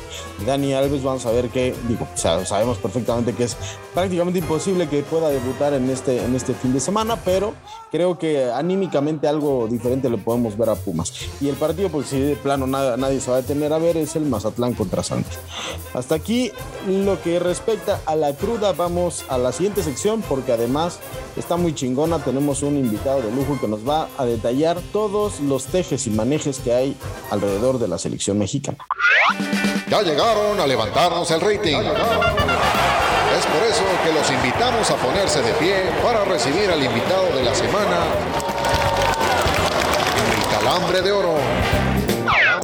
[0.45, 3.57] Dani Alves vamos a ver que digo o sea, sabemos perfectamente que es
[3.93, 7.53] prácticamente imposible que pueda debutar en este en este fin de semana pero
[7.91, 11.11] creo que anímicamente algo diferente le podemos ver a Pumas.
[11.41, 13.73] Y el partido pues si de plano nada- nadie se va a detener.
[13.73, 15.39] A ver es el Mazatlán contra Santos.
[15.95, 16.51] Hasta aquí
[16.87, 20.99] lo que respecta a la cruda vamos a la siguiente sección porque además
[21.37, 25.65] está muy chingona tenemos un invitado de lujo que nos va a detallar todos los
[25.65, 26.97] tejes y manejes que hay
[27.31, 28.77] alrededor de la selección mexicana
[29.89, 31.77] Ya llegaron a levantarnos el rating.
[31.77, 37.43] Es por eso que los invitamos a ponerse de pie para recibir al invitado de
[37.43, 37.97] la semana,
[40.35, 41.98] el calambre de oro.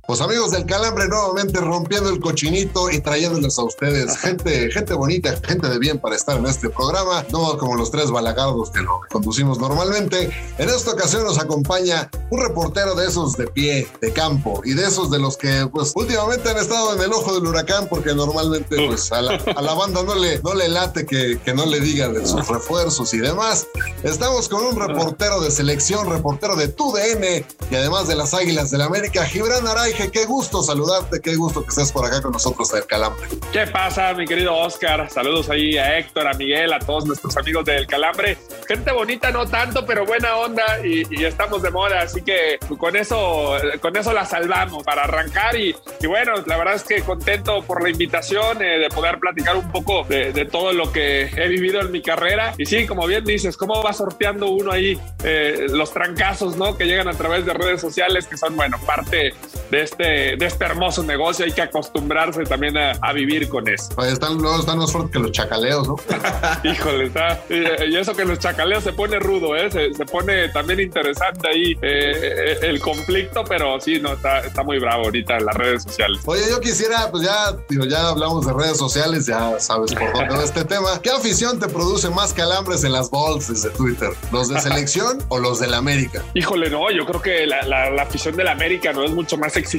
[0.08, 5.36] Pues amigos del Calambre, nuevamente rompiendo el cochinito y trayéndoles a ustedes gente, gente bonita,
[5.44, 9.02] gente de bien para estar en este programa, no como los tres balagardos que lo
[9.10, 10.30] conducimos normalmente.
[10.60, 14.86] En esta ocasión nos acompaña un reportero de esos de pie, de campo, y de
[14.86, 18.76] esos de los que pues últimamente han estado en el ojo del huracán porque normalmente
[18.88, 21.80] pues a la, a la banda no le, no le late que, que no le
[21.80, 23.66] digan de sus refuerzos y demás.
[24.04, 28.82] Estamos con un reportero de selección, reportero de TUDN y además de las Águilas del
[28.82, 30.12] América, Gibran Araige.
[30.12, 33.28] Qué gusto saludarte, qué gusto que estés por acá con nosotros del Calambre.
[33.52, 35.10] ¿Qué pasa, mi querido Oscar?
[35.10, 38.38] Saludos ahí a Héctor, a Miguel, a todos nuestros amigos del Calambre.
[38.68, 42.96] Gente bonita, no tanto, pero buena onda y, y estamos de moda, así que con
[42.96, 47.62] eso, con eso la salvamos para arrancar y, y bueno, la verdad es que contento
[47.64, 51.48] por la invitación eh, de poder platicar un poco de, de todo lo que he
[51.48, 52.54] vivido en mi carrera.
[52.58, 56.78] Y sí, como bien dices, cómo va sorteando uno ahí eh, los trancazos, ¿no?
[56.78, 59.34] Que llegan a través de redes sociales, que son, bueno, parte
[59.72, 61.46] de este, de este hermoso negocio.
[61.46, 63.90] Hay que acostumbrarse también a, a vivir con eso.
[63.98, 65.96] Ahí están, luego están más fuertes que los chacaleos, ¿no?
[66.64, 67.40] Híjole, está.
[67.50, 69.72] Y, y eso que los chacaleos se pone rudo, ¿eh?
[69.72, 74.64] Se, se pone también interesante ahí eh, eh, el conflicto, pero sí, no, está, está
[74.64, 76.22] muy bravo ahorita en las redes sociales.
[76.26, 80.36] Oye, yo quisiera, pues ya, digo, ya hablamos de redes sociales, ya sabes por dónde
[80.36, 81.00] va este tema.
[81.02, 84.10] ¿Qué afición te produce más calambres en las bolsas de Twitter?
[84.32, 86.24] ¿Los de selección o los del América?
[86.34, 89.56] Híjole, no, yo creo que la, la- la afición del América no es mucho más
[89.58, 89.75] exigente.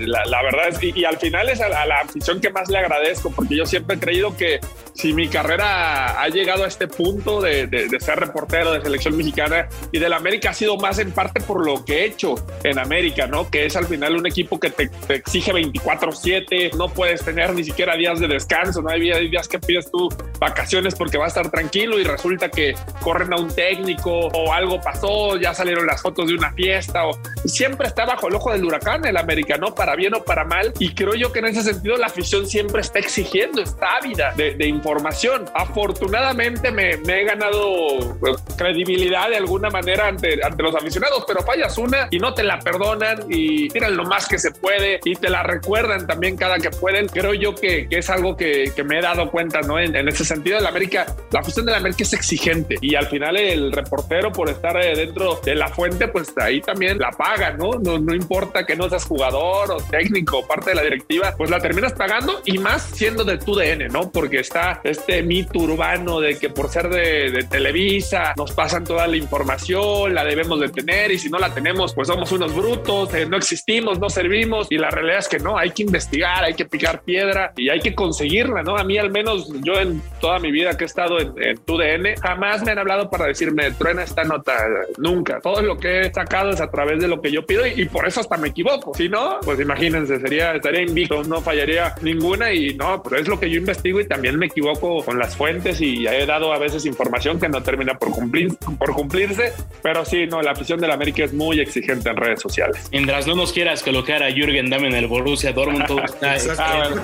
[0.00, 2.68] La, la verdad es, y, y al final es a, a la afición que más
[2.68, 4.60] le agradezco, porque yo siempre he creído que
[4.94, 9.16] si mi carrera ha llegado a este punto de, de- de ser reportero de selección
[9.16, 12.34] mexicana y del América ha sido más en parte por lo que he hecho
[12.64, 13.50] en América, ¿no?
[13.50, 17.64] Que es al final un equipo que te, te exige 24-7, no puedes tener ni
[17.64, 20.08] siquiera días de descanso, no hay días que pides tú
[20.38, 24.80] vacaciones porque va a estar tranquilo y resulta que corren a un técnico o algo
[24.80, 28.64] pasó, ya salieron las fotos de una fiesta o siempre está bajo el ojo del
[28.64, 29.74] huracán el América, ¿no?
[29.74, 30.72] Para bien o para mal.
[30.78, 34.54] Y creo yo que en ese sentido la afición siempre está exigiendo, está ávida de,
[34.54, 35.46] de información.
[35.54, 41.42] Afortunadamente me, me he ganado pues, credibilidad de alguna manera ante, ante los aficionados, pero
[41.42, 45.14] fallas una y no te la perdonan y tiran lo más que se puede y
[45.16, 47.08] te la recuerdan también cada que pueden.
[47.08, 49.78] Creo yo que, que es algo que, que me he dado cuenta, ¿no?
[49.78, 53.36] En, en ese sentido, el América, la afición del América es exigente y al final
[53.36, 57.72] el reportero por estar eh, dentro de la fuente, pues ahí también la paga, ¿no?
[57.72, 61.60] No, no importa que no seas jugador o técnico parte de la directiva, pues la
[61.60, 64.10] terminas pagando y más siendo de tu DN, ¿no?
[64.10, 69.06] Porque está este mito urbano de que por ser de, de Televisa nos pasan toda
[69.06, 73.12] la información, la debemos de tener y si no la tenemos, pues somos unos brutos,
[73.14, 76.54] eh, no existimos, no servimos y la realidad es que no, hay que investigar, hay
[76.54, 78.76] que picar piedra y hay que conseguirla, ¿no?
[78.76, 81.76] A mí al menos yo en toda mi vida que he estado en, en tu
[81.76, 84.56] DN, jamás me han hablado para decirme, truena esta nota,
[84.98, 85.40] nunca.
[85.40, 87.84] Todo lo que he sacado es a través de lo que yo pido y, y
[87.86, 88.94] por eso hasta me equivoco.
[88.94, 93.38] Si no, pues imagínense, sería, estaría invicto, no fallaría ninguna y no, pero es lo
[93.38, 96.84] que yo investigo y también me equivoco con las fuentes y he dado a veces
[96.86, 99.52] información que no termina por cumplir, por cumplirse,
[99.82, 102.88] pero sí, no, la afición del América es muy exigente en redes sociales.
[102.92, 106.36] Mientras no nos quieras colocar a Jürgen Damm en el Borussia Dortmund, todo está.
[106.58, 107.02] Ah, bueno.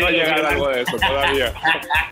[0.00, 1.52] No ha llegado algo de eso todavía.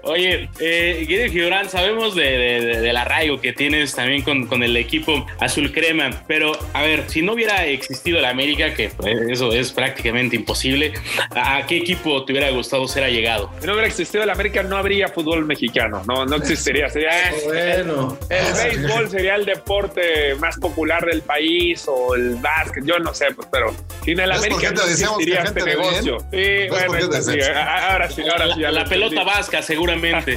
[0.03, 4.63] Oye, eh, Guido Gibran, sabemos de, de- de- del arraigo que tienes también con, con
[4.63, 9.08] el equipo azul crema, pero a ver, si no hubiera existido el América, que pues,
[9.09, 10.95] eso es prácticamente imposible,
[11.31, 13.51] ¿a, qué equipo te hubiera gustado ser allegado?
[13.61, 16.03] Si no hubiera existido el América, no habría fútbol mexicano.
[16.07, 16.89] No, no existiría.
[16.89, 17.11] Sería
[17.45, 18.19] Bueno.
[18.29, 22.85] el béisbol sería el deporte más popular del país o el básquet.
[22.85, 26.19] Yo no sé, pues, pero sin el ¿Ves por América no existiría este negocio.
[26.31, 28.61] Sí, ¿Ves por bueno, entonces, sí, ahora sí, ahora sí.
[28.61, 30.35] La lo pelota vasca, seguramente.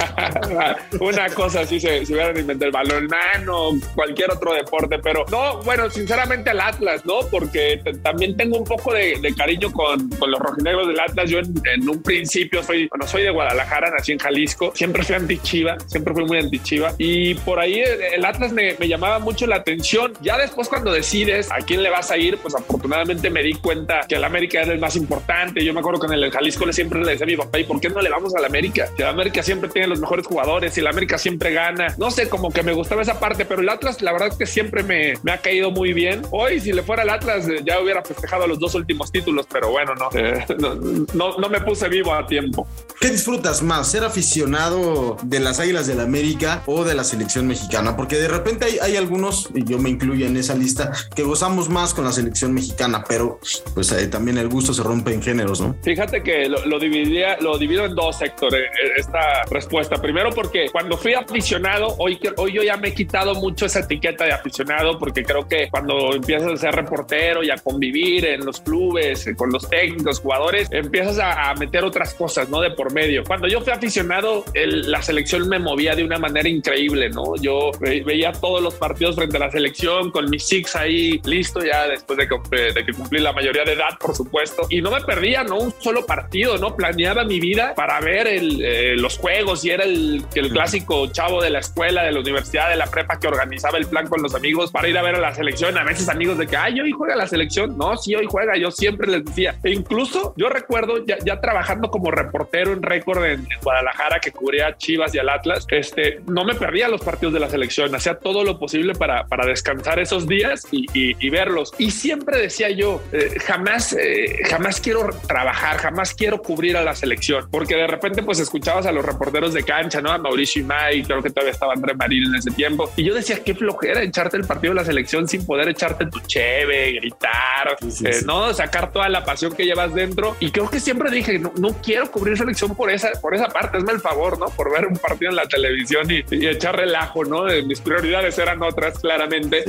[1.00, 5.90] Una cosa así se, se hubieran inventado el balonmano, cualquier otro deporte, pero no, bueno,
[5.90, 7.20] sinceramente al Atlas, ¿no?
[7.30, 11.30] Porque también tengo un poco de, de cariño con, con los rojinegros del Atlas.
[11.30, 15.14] Yo en, en un principio soy, bueno, soy de Guadalajara, nací en Jalisco, siempre fui
[15.14, 19.46] anti-Chiva, siempre fui muy anti-Chiva y por ahí el, el Atlas me, me llamaba mucho
[19.46, 20.12] la atención.
[20.22, 24.00] Ya después cuando decides a quién le vas a ir, pues afortunadamente me di cuenta
[24.08, 25.64] que el América era el más importante.
[25.64, 27.64] Yo me acuerdo que en el Jalisco le siempre le decía a mi papá, ¿y
[27.64, 28.88] por qué no le vamos al América?
[28.96, 31.94] Que el América siempre tiene los mejores jugadores y el América siempre gana.
[31.98, 34.46] No sé, como que me gustaba esa parte, pero el Atlas, la verdad es que
[34.46, 36.22] siempre me, me ha caído muy bien.
[36.30, 39.70] Hoy, si le fuera al Atlas, eh, ya hubiera festejado los dos últimos títulos, pero
[39.70, 40.74] bueno, no, eh, no,
[41.14, 42.66] no, no me puse vivo a tiempo.
[43.00, 43.90] ¿Qué disfrutas más?
[43.90, 47.96] ¿Ser aficionado de las Águilas del América o de la selección mexicana?
[47.96, 51.68] Porque de repente hay, hay algunos, y yo me incluyo en esa lista, que gozamos
[51.68, 53.40] más con la selección mexicana, pero
[53.74, 55.74] pues eh, también el gusto se rompe en géneros, ¿no?
[55.82, 60.00] Fíjate que lo, lo dividía, lo divido en dos sectores eh, esta respuesta.
[60.00, 64.24] Primero porque cuando fui aficionado, hoy, hoy yo ya me he quitado mucho esa etiqueta
[64.24, 68.60] de aficionado porque creo que cuando empiezas a ser reportero y a convivir en los
[68.60, 72.60] clubes, eh, con los técnicos, jugadores, empiezas a, a meter otras cosas, ¿no?
[72.60, 73.24] De por medio.
[73.24, 77.36] Cuando yo fui aficionado, el- la selección me movía de una manera increíble, ¿no?
[77.36, 81.64] Yo ve- veía todos los partidos frente a la selección con mis six ahí listo
[81.64, 84.66] ya después de que, de que cumplí la mayoría de edad, por supuesto.
[84.70, 85.58] Y no me perdía, ¿no?
[85.58, 86.74] Un solo partido, ¿no?
[86.76, 91.42] Planeaba mi vida para ver el, eh, los juegos y era el, el clásico chavo
[91.42, 94.34] de la escuela, de la universidad, de la prepa que organizaba el plan con los
[94.34, 95.76] amigos para ir a ver a la selección.
[95.78, 97.76] A veces amigos de que, ay, hoy juega la selección.
[97.76, 98.56] No, sí, hoy juega.
[98.56, 99.58] Yo siempre les decía.
[99.62, 104.32] E incluso yo recuerdo ya, ya trabajando como reportero en récord en, en Guadalajara que
[104.32, 107.94] cubría a Chivas y al Atlas, este, no me perdía los partidos de la selección.
[107.94, 111.72] Hacía todo lo posible para, para descansar esos días y, y- y verlos.
[111.78, 116.94] Y siempre decía yo, eh, jamás, eh, jamás quiero trabajar, jamás quiero cubrir a la
[116.94, 120.10] selección, porque de repente pues escuchabas a los reporteros de cancha, ¿no?
[120.10, 122.90] A Mauricio Imay, creo que todavía estaba André Marín en ese tiempo.
[122.96, 126.18] Y yo decía, qué flojera echarte el partido de la selección sin poder echarte tu
[126.20, 127.76] cheve, gritar.
[128.04, 128.52] eh, ¿no?
[128.54, 130.36] Sacar toda la pasión que llevas dentro.
[130.40, 133.78] Y creo que siempre dije, no, no quiero cubrir selección por esa, por esa parte,
[133.78, 134.46] hazme el favor, ¿no?
[134.46, 137.44] Por ver un partido en la televisión y, y echar relajo, ¿no?
[137.66, 139.64] mis prioridades eran otras, claramente.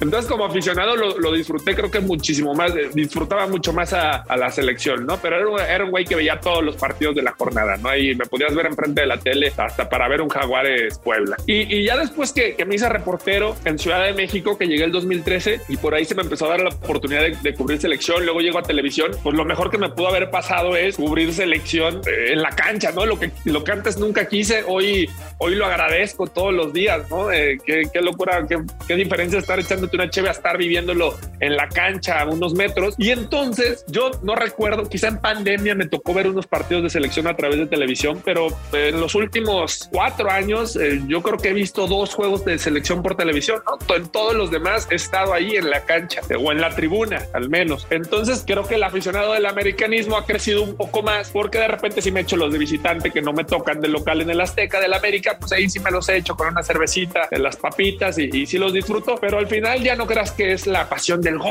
[0.00, 4.22] Entonces, como aficionado, lo, lo, disfruté, creo que muchísimo más, eh, disfrutaba mucho más a,
[4.22, 5.18] a la selección, ¿no?
[5.20, 7.94] Pero era un, era un güey que veía todos los partidos de la jornada, ¿no?
[7.96, 11.36] Y me podías ver enfrente de la tele hasta para ver un Jaguares Puebla.
[11.46, 14.84] Y, y ya después que, que, me hice reportero en Ciudad de México, que llegué
[14.84, 17.80] el 2013, y por ahí se me empezó a dar la oportunidad de, de cubrir
[17.80, 21.32] selección, luego llego a televisión, pues lo mejor que me pudo haber pasado es cubrir
[21.32, 23.06] selección eh, en la cancha, ¿no?
[23.06, 25.08] Lo que, lo que antes nunca quise, hoy,
[25.38, 27.30] hoy lo agradezco todos los días, ¿no?
[27.30, 31.56] Eh, qué, qué, locura, qué, qué, diferencia estar echándote una cheve a estar viviéndolo en
[31.56, 32.94] la cancha a unos metros.
[32.98, 37.26] Y entonces yo no recuerdo, quizá en pandemia me tocó ver unos partidos de selección
[37.26, 41.54] a través de televisión, pero en los últimos cuatro años eh, yo creo que he
[41.54, 43.96] visto dos juegos de selección por televisión, ¿no?
[43.96, 47.48] En todos los demás he estado ahí en la cancha o en la tribuna, al
[47.48, 47.86] menos.
[47.90, 52.02] Entonces creo que el aficionado del americanismo ha crecido un poco más porque de repente
[52.02, 54.80] si me echo los de visitante que no me tocan de local en el Azteca
[54.80, 58.18] del América, pues ahí sí me los he hecho con una cervecita, de las papitas
[58.18, 61.20] y, y sí los disfruto, pero al final ya no creas que es la pasión
[61.20, 61.48] del gol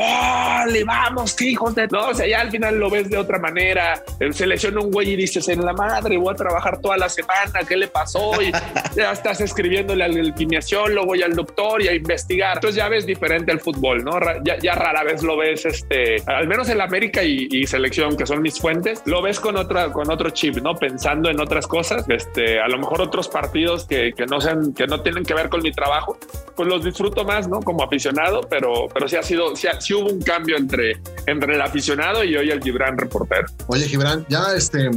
[0.74, 1.88] y vamos, hijos de...
[1.88, 4.02] No, o sea, ya al final lo ves de otra manera.
[4.30, 7.60] Se lesiona un güey y dices, en la madre, voy a trabajar toda la semana,
[7.66, 8.40] ¿qué le pasó?
[8.42, 8.52] Y
[8.96, 12.56] ya estás escribiéndole al quimiaciólogo y al doctor y a investigar.
[12.56, 14.18] Entonces ya ves diferente el fútbol, ¿no?
[14.44, 18.16] Ya, ya rara vez lo ves, este, al menos en la América y, y, selección,
[18.16, 20.74] que son mis fuentes, lo ves con otra, con otro chip, ¿no?
[20.74, 24.86] Pensando en otras cosas, este, a lo mejor otros partidos que, que no sean, que
[24.86, 26.18] no tienen que ver con mi trabajo,
[26.54, 27.60] pues los disfruto más, ¿no?
[27.60, 31.62] Como aficionado, pero, pero sí ha sido, sí, sí hubo un cambio entre, entre el
[31.62, 33.46] aficionado y hoy el Gibran reportero.
[33.68, 34.90] Oye, Gibran, ya este,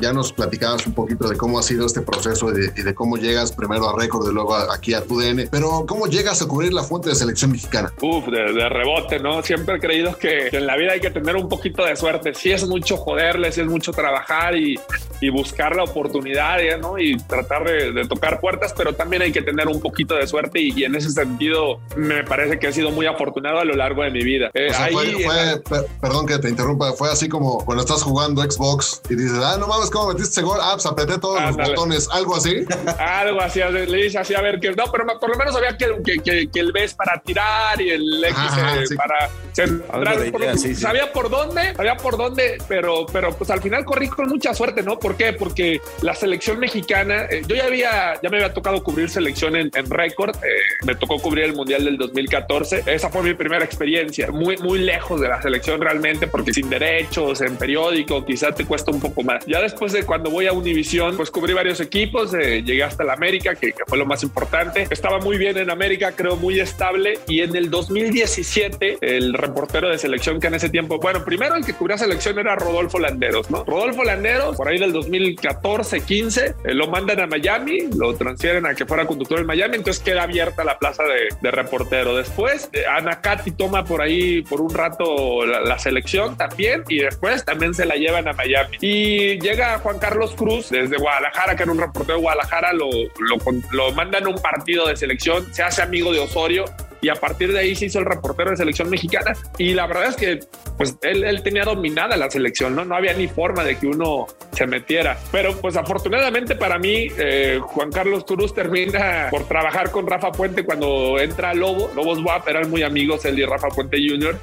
[0.00, 2.94] ya nos platicabas un poquito de cómo ha sido este proceso y de, y de
[2.94, 6.46] cómo llegas primero a récord y luego a, aquí a TUDN, pero ¿cómo llegas a
[6.46, 7.92] cubrir la fuente de selección mexicana?
[8.00, 9.42] Uf, de, de, rebote, ¿no?
[9.42, 12.34] Siempre he creído que en la vida hay que tener un poquito de suerte.
[12.34, 14.78] Sí es mucho joderle, sí es mucho trabajar y,
[15.20, 16.98] y buscar la oportunidad, ¿no?
[16.98, 20.60] Y tratar de, de, tocar puertas, pero también hay que tener un poquito de suerte
[20.60, 24.02] y, y, en ese sentido me parece que he sido muy afortunado a lo largo
[24.02, 24.50] de mi vida.
[24.54, 27.82] Eh, o sea, ahí, fue, fue, per, perdón que te interrumpa, fue así como cuando
[27.82, 30.58] estás jugando Xbox y dices, ah, no mames, ¿cómo metiste ese gol?
[30.60, 32.64] Ah, pues apreté todos los botones, algo así.
[32.98, 35.86] algo así, le dice así a ver que no, pero por lo menos sabía que,
[36.04, 38.94] que, que, que el B es para tirar y el X Ajá, sí.
[38.94, 40.18] para centrar.
[40.34, 40.80] Por, sí, sí.
[40.80, 44.82] Sabía por dónde, sabía por dónde, pero, pero pues al final corrí con mucha suerte,
[44.82, 44.98] ¿no?
[44.98, 45.32] ¿Por qué?
[45.32, 49.70] Porque la selección mexicana, eh, yo ya había, ya me había tocado cubrir selección en,
[49.72, 50.48] en récord, eh,
[50.84, 55.20] me tocó cubrir el Mundial del 2014, esa fue mi primera experiencia, muy, muy lejos
[55.20, 59.46] de la selección realmente, porque sin derechos, en periódico, quizá te cuesta un poco más.
[59.46, 63.12] Ya después de cuando voy a Univisión, pues cubrí varios equipos, eh, llegué hasta la
[63.12, 64.88] América, que, que, fue lo más importante.
[64.90, 69.98] Estaba muy bien en América, creo muy estable, y en el 2017, el reportero de
[69.98, 73.62] selección que en ese tiempo, bueno, primero el que cubría selección era Rodolfo Landeros, ¿no?
[73.64, 78.74] Rodolfo Landeros, por ahí del 2014, 15, eh, lo mandan a Miami, lo transfieren a
[78.74, 82.16] que fuera conductor en Miami, entonces queda abierta la plaza de, de reportero.
[82.16, 87.44] Después, eh, Anacati toma por ahí por un rato la, la, selección también, y después
[87.44, 88.78] también se la llevan a Miami.
[88.80, 93.36] Y llega Juan Carlos Cruz desde Guadalajara, que era un reportero de Guadalajara, lo, lo,
[93.72, 96.64] lo mandan a un partido de selección, se hace amigo de Osorio
[97.04, 100.06] y a partir de ahí se hizo el reportero de selección mexicana y la verdad
[100.06, 100.40] es que
[100.78, 102.86] pues él, él, tenía dominada la selección, ¿no?
[102.86, 105.18] No había ni forma de que uno se metiera.
[105.30, 110.64] Pero pues afortunadamente para mí, eh, Juan Carlos Cruz termina por trabajar con Rafa Puente
[110.64, 111.90] cuando entra Lobo.
[111.94, 114.38] Lobos WAP eran muy amigos él y Rafa Puente Jr.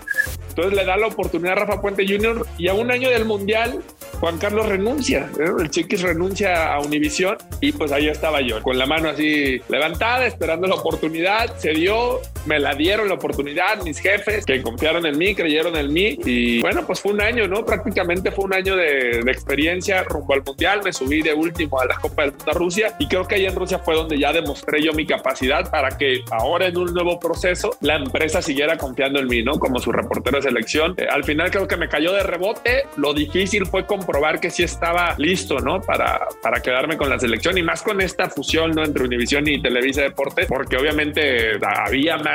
[0.50, 2.46] Entonces le da la oportunidad a Rafa Puente Jr.
[2.60, 3.82] y a un año del Mundial
[4.22, 5.50] Juan Carlos renuncia, ¿eh?
[5.60, 10.28] el Chiquis renuncia a Univisión y pues ahí estaba yo, con la mano así levantada,
[10.28, 12.20] esperando la oportunidad, se dio,
[12.52, 16.60] me la dieron la oportunidad, mis jefes que confiaron en mí, creyeron en mí y
[16.60, 17.64] bueno, pues fue un año, ¿no?
[17.64, 21.86] Prácticamente fue un año de, de experiencia rumbo al Mundial, me subí de último a
[21.86, 24.84] la Copa del Mundo Rusia y creo que ahí en Rusia fue donde ya demostré
[24.84, 29.28] yo mi capacidad para que ahora en un nuevo proceso la empresa siguiera confiando en
[29.28, 29.54] mí, ¿no?
[29.54, 30.94] Como su reportero de selección.
[30.98, 34.64] Eh, al final creo que me cayó de rebote, lo difícil fue comprobar que sí
[34.64, 35.80] estaba listo, ¿no?
[35.80, 38.84] Para, para quedarme con la selección y más con esta fusión, ¿no?
[38.84, 42.31] Entre Univisión y Televisa Deportes, porque obviamente había más,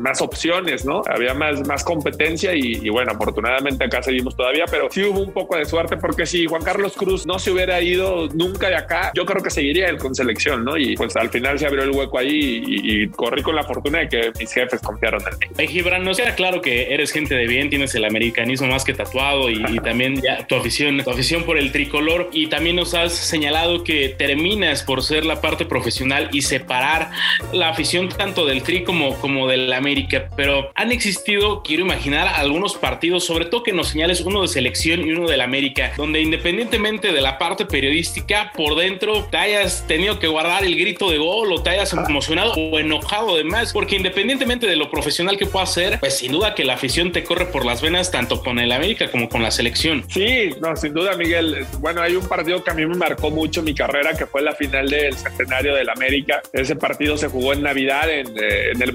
[0.00, 1.02] más opciones, ¿no?
[1.08, 5.32] Había más, más competencia y, y, bueno, afortunadamente acá seguimos todavía, pero sí hubo un
[5.32, 9.12] poco de suerte porque si Juan Carlos Cruz no se hubiera ido nunca de acá,
[9.14, 10.76] yo creo que seguiría él con selección, ¿no?
[10.76, 14.00] Y pues al final se abrió el hueco ahí y, y corrí con la fortuna
[14.00, 15.46] de que mis jefes confiaron en mí.
[15.56, 18.94] Hey, Gibran, no sea claro que eres gente de bien, tienes el americanismo más que
[18.94, 22.94] tatuado y, y también ya tu afición, tu afición por el tricolor y también nos
[22.94, 27.10] has señalado que terminas por ser la parte profesional y separar
[27.52, 32.74] la afición tanto del tri como, como del América, pero han existido, quiero imaginar, algunos
[32.74, 37.12] partidos, sobre todo que nos señales uno de selección y uno del América, donde independientemente
[37.12, 41.52] de la parte periodística, por dentro te hayas tenido que guardar el grito de gol
[41.52, 45.98] o te hayas emocionado o enojado además, porque independientemente de lo profesional que pueda ser,
[46.00, 49.10] pues sin duda que la afición te corre por las venas tanto con el América
[49.10, 50.04] como con la selección.
[50.08, 51.66] Sí, no, sin duda, Miguel.
[51.78, 54.54] Bueno, hay un partido que a mí me marcó mucho mi carrera, que fue la
[54.54, 56.40] final del centenario del América.
[56.52, 58.92] Ese partido se jugó en Navidad en, eh, en el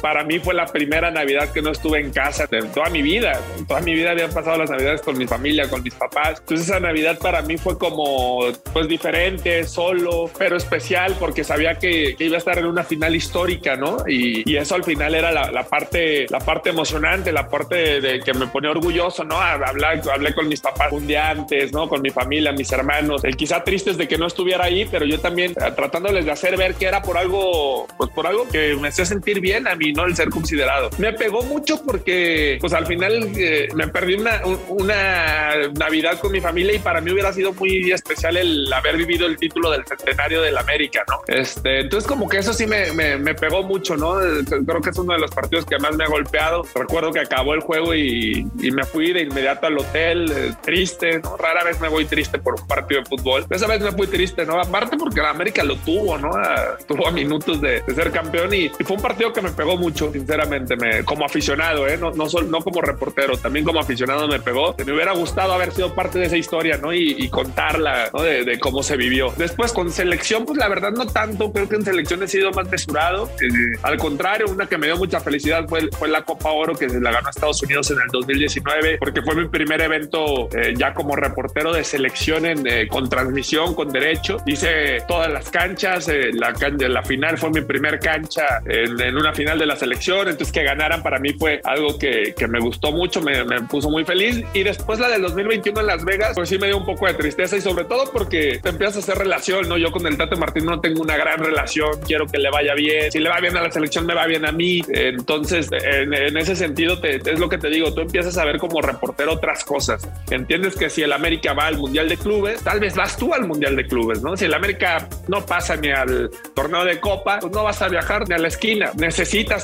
[0.00, 3.40] Para mí fue la primera Navidad que no estuve en casa de toda mi vida.
[3.66, 6.40] Toda mi vida había pasado las Navidades con mi familia, con mis papás.
[6.40, 8.40] Entonces esa Navidad para mí fue como,
[8.72, 13.14] pues diferente, solo, pero especial porque sabía que, que iba a estar en una final
[13.14, 13.98] histórica, ¿no?
[14.06, 18.00] Y, y eso al final era la, la, parte, la parte emocionante, la parte de,
[18.00, 19.36] de que me ponía orgulloso, ¿no?
[19.40, 21.88] Hablar, hablé con mis papás un día antes, ¿no?
[21.88, 23.24] Con mi familia, mis hermanos.
[23.24, 26.56] El quizá tristes de que no estuviera ahí, pero yo también eh, tratándoles de hacer
[26.56, 29.92] ver que era por algo, pues por algo que me hacía sentir bien a mí,
[29.92, 30.04] ¿no?
[30.04, 30.90] El ser considerado.
[30.98, 36.40] Me pegó mucho porque, pues al final eh, me perdí una, una Navidad con mi
[36.40, 40.42] familia y para mí hubiera sido muy especial el haber vivido el título del centenario
[40.42, 41.20] del América, ¿no?
[41.26, 44.16] Este, entonces como que eso sí me, me, me pegó mucho, ¿no?
[44.18, 46.62] Creo que es uno de los partidos que más me ha golpeado.
[46.74, 51.20] Recuerdo que acabó el juego y, y me fui de inmediato al hotel, eh, triste,
[51.20, 51.36] ¿no?
[51.36, 53.46] Rara vez me voy triste por un partido de fútbol.
[53.50, 54.60] Esa vez me fui triste, ¿no?
[54.60, 56.30] Aparte porque la América lo tuvo, ¿no?
[56.34, 59.52] A, tuvo a minutos de, de ser campeón y, y, fue un partido que me
[59.52, 61.96] pegó mucho, sinceramente, me, como aficionado, ¿eh?
[61.96, 64.74] No, no, no como reportero, también como aficionado me pegó.
[64.84, 66.92] Me hubiera gustado haber sido parte de esa historia, ¿no?
[66.92, 68.22] Y, y contarla, ¿no?
[68.22, 69.32] De, de, cómo se vivió.
[69.36, 72.68] Después con selección, pues la verdad no tanto, creo que en selección he sido más
[72.68, 73.30] mesurado.
[73.40, 76.88] Eh, al contrario, una que me dio mucha felicidad fue, fue la Copa Oro que
[76.88, 80.74] se la ganó a Estados Unidos en el 2019, porque fue mi primer evento eh,
[80.76, 84.38] ya como reportero de selección en, eh, con transmisión, con derecho.
[84.46, 86.52] Hice todas las canchas, eh, la,
[86.88, 90.62] la final fue mi primer cancha en, en, una final de la selección, entonces que
[90.62, 94.42] ganaran para mí fue algo que, me gustó mucho, me, puso muy feliz.
[94.54, 97.14] Y después la del 2021 en Las Vegas, pues sí me dio un poco de
[97.14, 99.76] tristeza y sobre todo porque te empiezas a hacer relación, ¿no?
[99.76, 103.10] Yo con el Tate Martín no tengo una gran relación, quiero que le vaya bien,
[103.12, 106.56] si le va bien a la selección me va bien a mí, entonces en, ese
[106.56, 110.76] sentido es lo que te digo, tú empiezas a ver como reportero otras cosas, entiendes
[110.76, 113.76] que si el América va al Mundial de Clubes, tal vez vas tú al Mundial
[113.76, 114.36] de Clubes, ¿no?
[114.36, 118.28] Si el América no pasa ni al torneo de Copa, pues no vas a viajar
[118.28, 118.92] ni a la esquina,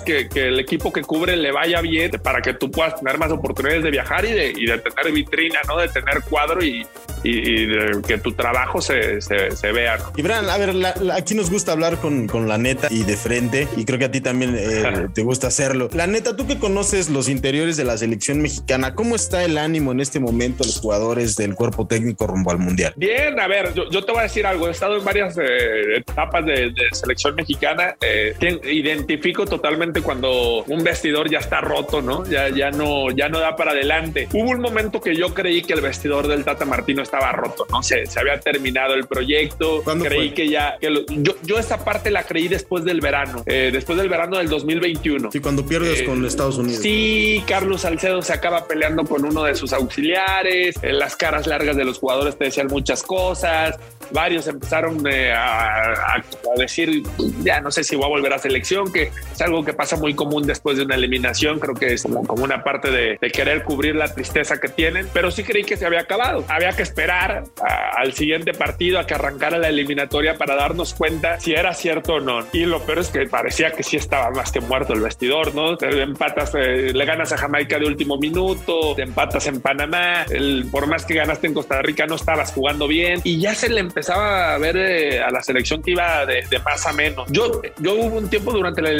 [0.05, 3.31] que, que el equipo que cubre le vaya bien para que tú puedas tener más
[3.31, 5.79] oportunidades de viajar y de, y de tener vitrina, ¿no?
[5.79, 6.87] De tener cuadro y,
[7.23, 9.97] y, y de que tu trabajo se, se, se vea.
[9.99, 10.13] ¿no?
[10.17, 13.05] Y Bran, a ver, la, la, aquí nos gusta hablar con, con, la neta y
[13.05, 15.89] de frente, y creo que a ti también eh, te gusta hacerlo.
[15.93, 19.93] La neta, tú que conoces los interiores de la selección mexicana, ¿cómo está el ánimo
[19.93, 22.93] en este momento los jugadores del cuerpo técnico rumbo al mundial?
[22.97, 24.69] Bien, a ver, yo, yo te voy a decir algo.
[24.69, 27.97] He estado en varias eh, etapas de, de, selección mexicana.
[28.01, 28.35] Eh,
[28.65, 32.25] identifico totalmente cuando un vestidor ya está roto, ¿no?
[32.27, 34.29] Ya, ya no, ya no da para adelante.
[34.33, 37.83] Hubo un momento que yo creí que el vestidor del Tata Martino estaba roto, ¿no?
[37.83, 39.83] Se, se había terminado el proyecto.
[39.83, 40.35] Creí fue?
[40.35, 43.99] que ya, que lo, yo, yo esa parte la creí después del verano, eh, después
[43.99, 45.31] del verano del 2021.
[45.33, 46.83] Sí, cuando pierdes eh, con Estados Unidos.
[46.83, 51.77] Sí, Carlos Salcedo se acaba peleando con uno de sus auxiliares, eh, las caras largas
[51.77, 53.77] de los jugadores te decían muchas cosas,
[54.11, 57.03] varios empezaron a, a, a, decir,
[57.43, 60.15] ya no sé si voy a volver a selección, que es algo que pasa muy
[60.15, 63.65] común después de una eliminación, creo que es como, como una parte de, de, querer
[63.65, 66.45] cubrir la tristeza que tienen, pero sí creí que se había acabado.
[66.49, 71.41] Había que esperar a, al siguiente partido a que arrancara la eliminatoria para darnos cuenta
[71.41, 72.47] si era cierto o no.
[72.53, 75.77] Y lo peor es que parecía que sí estaba más que muerto el vestidor, ¿no?
[75.77, 80.67] Te empatas, eh, le ganas a Jamaica de último minuto, te empatas en Panamá, el,
[80.71, 83.81] por más que ganaste en Costa Rica no estabas jugando bien y ya se le
[83.81, 87.31] empezaba a ver eh, a la selección que iba de, de, más a menos.
[87.31, 88.91] Yo, yo hubo un tiempo durante la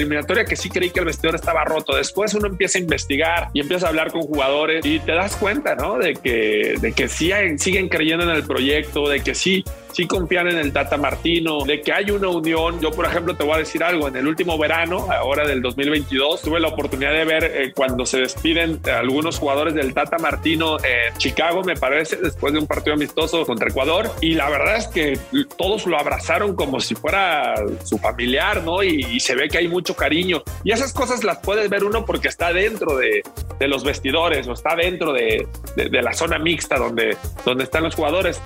[0.47, 1.97] que sí creí que el vestidor estaba roto.
[1.97, 5.75] Después uno empieza a investigar y empieza a hablar con jugadores y te das cuenta,
[5.75, 5.99] ¿no?
[5.99, 9.65] De que, de que sí siguen creyendo en el proyecto, de que sí
[9.95, 12.81] sí confían en el Tata Martino, de que hay una unión.
[12.81, 14.09] Yo, por ejemplo, te voy a decir algo.
[14.09, 18.19] En el último verano, ahora del 2022, tuve la oportunidad de ver eh, cuando se
[18.19, 23.47] despiden algunos jugadores del Tata Martino en Chicago, me parece, después de un partido amistoso
[23.47, 24.11] contra Ecuador.
[24.21, 25.19] Y la verdad es que
[25.57, 28.83] todos lo abrazaron como si fuera su familiar, ¿no?
[28.83, 30.43] Y, se ve que hay mucho cariño.
[30.65, 33.23] Y esas cosas las puedes ver uno porque está dentro de,
[33.61, 37.17] los vestidores o está dentro de, de, de la zona mixta donde,
[37.47, 38.39] donde están los jugadores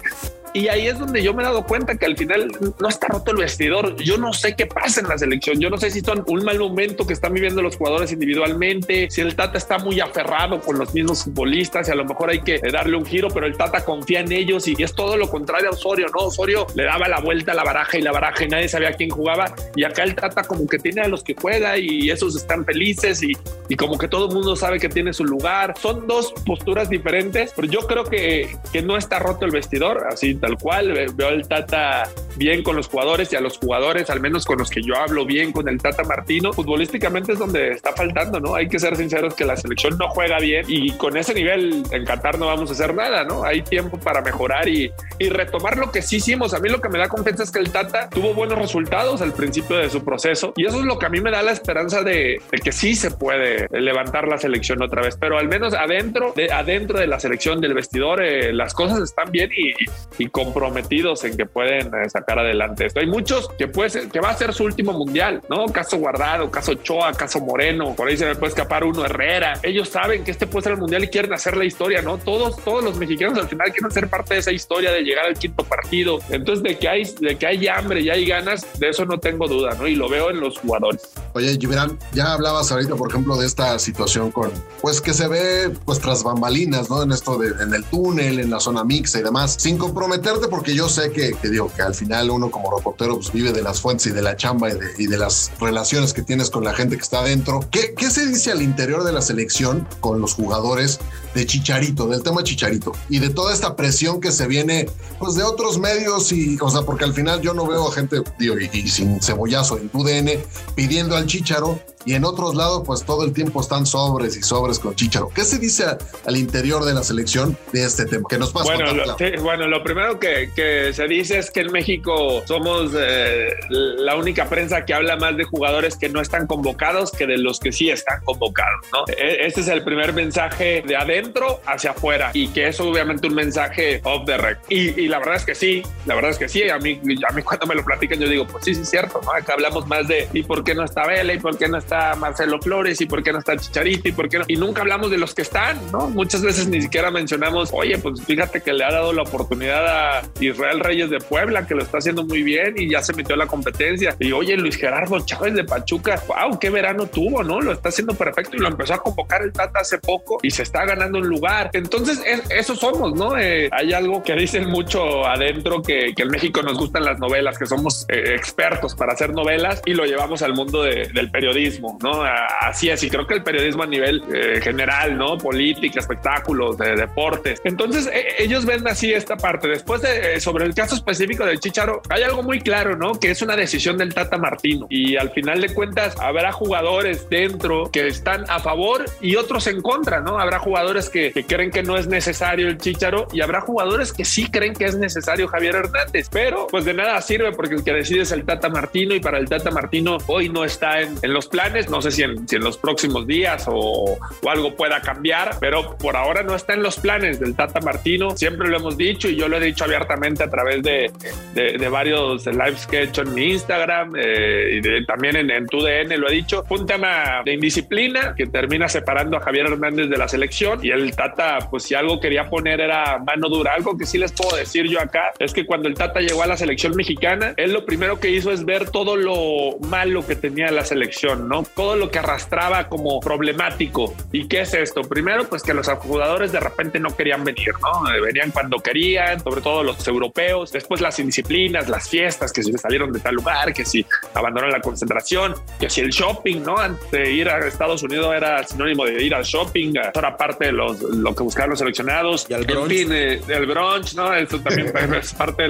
[0.52, 3.32] Y ahí es donde yo me he dado cuenta que al final no está roto
[3.32, 3.96] el vestidor.
[3.96, 5.60] Yo no sé qué pasa en la selección.
[5.60, 9.20] Yo no sé si son un mal momento que están viviendo los jugadores individualmente, si
[9.20, 12.60] el Tata está muy aferrado con los mismos futbolistas y a lo mejor hay que
[12.72, 15.72] darle un giro, pero el Tata confía en ellos y es todo lo contrario a
[15.72, 16.26] Osorio, ¿no?
[16.26, 19.10] Osorio le daba la vuelta a la baraja y la baraja y nadie sabía quién
[19.10, 19.54] jugaba.
[19.76, 23.22] Y acá el Tata como que tiene a los que juega y esos están felices
[23.22, 23.36] y,
[23.68, 25.74] y como que todo el mundo sabe que tiene su lugar.
[25.80, 30.37] Son dos posturas diferentes, pero yo creo que, que no está roto el vestidor, así
[30.38, 30.92] tal cual.
[31.14, 34.70] Veo al Tata bien con los jugadores y a los jugadores, al menos con los
[34.70, 38.54] que yo hablo bien con el Tata Martino, futbolísticamente es donde está faltando, ¿no?
[38.54, 42.04] Hay que ser sinceros que la selección no juega bien y con ese nivel en
[42.04, 43.44] Qatar no vamos a hacer nada, ¿no?
[43.44, 46.54] Hay tiempo para mejorar y, y retomar lo que sí hicimos.
[46.54, 49.32] A mí lo que me da confianza es que el Tata tuvo buenos resultados al
[49.32, 52.02] principio de su proceso y eso es lo que a mí me da la esperanza
[52.02, 56.32] de, de que sí se puede levantar la selección otra vez, pero al menos adentro
[56.34, 59.74] de, adentro de la selección del vestidor eh, las cosas están bien y,
[60.22, 63.00] y comprometidos en que pueden eh, sacar adelante esto.
[63.00, 65.66] Hay muchos que puede ser, que va a ser su último mundial, ¿no?
[65.66, 69.58] Caso Guardado, caso Choa, caso Moreno, por ahí se me puede escapar uno Herrera.
[69.62, 72.18] Ellos saben que este puede ser el mundial y quieren hacer la historia, ¿no?
[72.18, 75.38] Todos, todos los mexicanos al final quieren ser parte de esa historia de llegar al
[75.38, 76.18] quinto partido.
[76.30, 79.46] Entonces, de que hay, de que hay hambre y hay ganas, de eso no tengo
[79.46, 79.86] duda, ¿no?
[79.86, 81.02] Y lo veo en los jugadores.
[81.34, 84.50] Oye, Gibran, ya hablabas ahorita, por ejemplo, de esta situación con,
[84.80, 87.02] pues que se ve, pues tras bambalinas, ¿no?
[87.02, 89.78] En esto de, en el túnel, en la zona mixta y demás, sin
[90.18, 93.52] comprometerte, porque yo sé que, que digo, que al final uno como reportero pues vive
[93.52, 96.50] de las fuentes y de la chamba y de, y de las relaciones que tienes
[96.50, 97.60] con la gente que está adentro.
[97.70, 100.98] ¿Qué, ¿Qué se dice al interior de la selección con los jugadores
[101.34, 104.88] de Chicharito, del tema Chicharito y de toda esta presión que se viene
[105.18, 108.22] pues de otros medios y, o sea, porque al final yo no veo a gente,
[108.38, 110.38] digo, y, y sin cebollazo en tu DN
[110.74, 114.78] pidiendo al Chicharo y en otros lados pues todo el tiempo están sobres y sobres
[114.78, 115.28] con Chicharo.
[115.34, 118.26] ¿Qué se dice a- al interior de la selección de este tema?
[118.30, 121.72] Que nos pasa Bueno, lo, bueno, lo primero que, que se dice es que en
[121.72, 127.12] México somos eh, la única prensa que habla más de jugadores que no están convocados
[127.12, 129.04] que de los que sí están convocados, ¿no?
[129.16, 134.00] Este es el primer mensaje de adentro hacia afuera y que es obviamente un mensaje
[134.04, 134.64] off the record.
[134.70, 136.68] Y, y la verdad es que sí, la verdad es que sí.
[136.70, 139.20] A mí, a mí cuando me lo platican yo digo, pues sí, sí es cierto,
[139.24, 139.32] ¿no?
[139.32, 141.34] Acá hablamos más de ¿y por qué no está Vela?
[141.34, 143.00] ¿Y por qué no está Marcelo Flores?
[143.00, 144.08] ¿Y por qué no está Chicharito?
[144.08, 144.44] ¿Y por qué no?
[144.48, 146.08] Y nunca hablamos de los que están, ¿no?
[146.08, 149.86] Muchas veces ni siquiera mencionamos, oye, pues fíjate que le ha dado la oportunidad
[150.18, 153.34] a Israel Reyes de Puebla, que lo está haciendo muy bien y ya se metió
[153.34, 154.16] a la competencia.
[154.18, 157.60] Y oye, Luis Gerardo Chávez de Pachuca, wow, qué verano tuvo, ¿no?
[157.60, 160.62] Lo está haciendo perfecto y lo empezó a convocar el Tata hace poco y se
[160.62, 161.70] está ganando un lugar.
[161.72, 163.36] Entonces, es- eso somos, ¿no?
[163.38, 167.58] Eh, hay algo que dicen mucho adentro que, que en México nos gustan las novelas,
[167.58, 171.77] que somos eh, expertos para hacer novelas y lo llevamos al mundo de- del periodismo,
[172.02, 172.22] ¿no?
[172.22, 175.38] A- Así es, y creo que el periodismo a nivel eh, general, ¿no?
[175.38, 177.60] Política, espectáculos, de deportes.
[177.64, 179.68] Entonces, eh, ellos ven así esta parte.
[179.68, 183.12] Después de, eh, sobre el caso específico del Chicharo, hay algo muy claro, ¿no?
[183.18, 184.86] Que es una decisión del Tata Martino.
[184.90, 189.80] Y al final de cuentas, habrá jugadores dentro que están a favor y otros en
[189.80, 190.38] contra, ¿no?
[190.38, 194.24] Habrá jugadores que, que creen que no es necesario el Chicharo y habrá jugadores que
[194.24, 196.28] sí creen que es necesario Javier Hernández.
[196.30, 199.38] Pero, pues de nada sirve porque el que decide es el Tata Martino y para
[199.38, 201.67] el Tata Martino hoy no está en, en los planes.
[201.90, 205.96] No sé si en, si en los próximos días o, o algo pueda cambiar, pero
[205.96, 208.36] por ahora no está en los planes del Tata Martino.
[208.36, 211.10] Siempre lo hemos dicho y yo lo he dicho abiertamente a través de,
[211.54, 215.50] de, de varios lives que he hecho en mi Instagram eh, y de- también en,
[215.50, 216.64] en tu DN lo he dicho.
[216.68, 220.90] Fue un tema de indisciplina que termina separando a Javier Hernández de la selección y
[220.90, 223.74] el Tata, pues si algo quería poner era mano dura.
[223.74, 226.46] Algo que sí les puedo decir yo acá es que cuando el Tata llegó a
[226.46, 230.70] la selección mexicana, él lo primero que hizo es ver todo lo malo que tenía
[230.70, 231.57] la selección, ¿no?
[231.62, 234.14] Todo lo que arrastraba como problemático.
[234.32, 235.02] ¿Y qué es esto?
[235.02, 238.12] Primero, pues que los jugadores de repente no querían venir, ¿no?
[238.12, 240.72] Eh, Venían cuando querían, sobre todo los europeos.
[240.72, 244.04] Después las indisciplinas, las fiestas, que si salieron de tal lugar, que si
[244.34, 246.76] abandonaron la concentración, que si el shopping, ¿no?
[246.76, 250.66] Antes de ir a Estados Unidos era sinónimo de ir al shopping, eso era parte
[250.66, 252.46] de los, lo que buscaban los seleccionados.
[252.48, 254.34] Y en fin, eh, el brunch, ¿no?
[254.34, 255.68] Eso también es parte de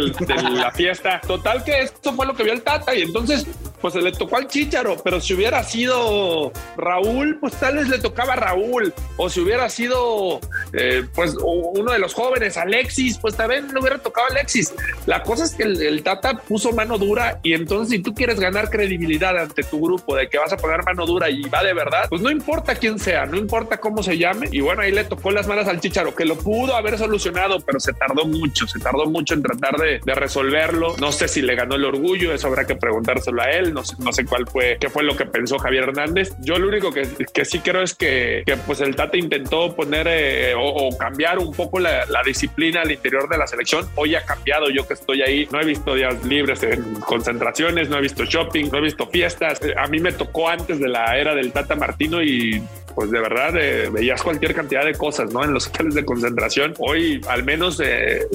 [0.53, 1.21] la fiesta.
[1.27, 3.47] Total que esto fue lo que vio el Tata y entonces
[3.81, 7.99] pues se le tocó al Chicharo, pero si hubiera sido Raúl, pues tal vez le
[7.99, 10.41] tocaba a Raúl, o si hubiera sido
[10.73, 14.75] eh, pues uno de los jóvenes, Alexis, pues también le hubiera tocado a Alexis.
[15.07, 18.41] La cosa es que el, el Tata puso mano dura y entonces si tú quieres
[18.41, 21.75] ganar credibilidad ante tu grupo de que vas a poner mano dura y va de
[21.75, 25.05] verdad, pues no importa quién sea, no importa cómo se llame, y bueno, ahí le
[25.05, 28.79] tocó las manos al Chicharo, que lo pudo haber solucionado, pero se tardó mucho, se
[28.79, 30.97] tardó mucho en tratar de, de resolverlo.
[30.99, 33.68] No sé si le ganó el orgullo, eso habrá que preguntárselo a él.
[33.73, 36.35] No sé, no sé cuál fue, qué fue lo que pensó Javier Hernández.
[36.41, 40.07] Yo lo único que, que sí creo es que, que, pues el Tata intentó poner
[40.09, 43.89] eh, o, cambiar un poco la, la, disciplina al interior de la selección.
[43.95, 47.99] Hoy ha cambiado, yo que estoy ahí, no he visto días libres en concentraciones, no
[47.99, 49.61] he visto shopping, no he visto fiestas.
[49.77, 52.63] A mí me tocó antes de la era del Tata Martino y
[52.99, 55.45] pues de verdad eh, veías cualquier cantidad de cosas, ¿no?
[55.45, 56.75] En los hoteles de concentración.
[56.79, 58.27] Hoy, al menos eh,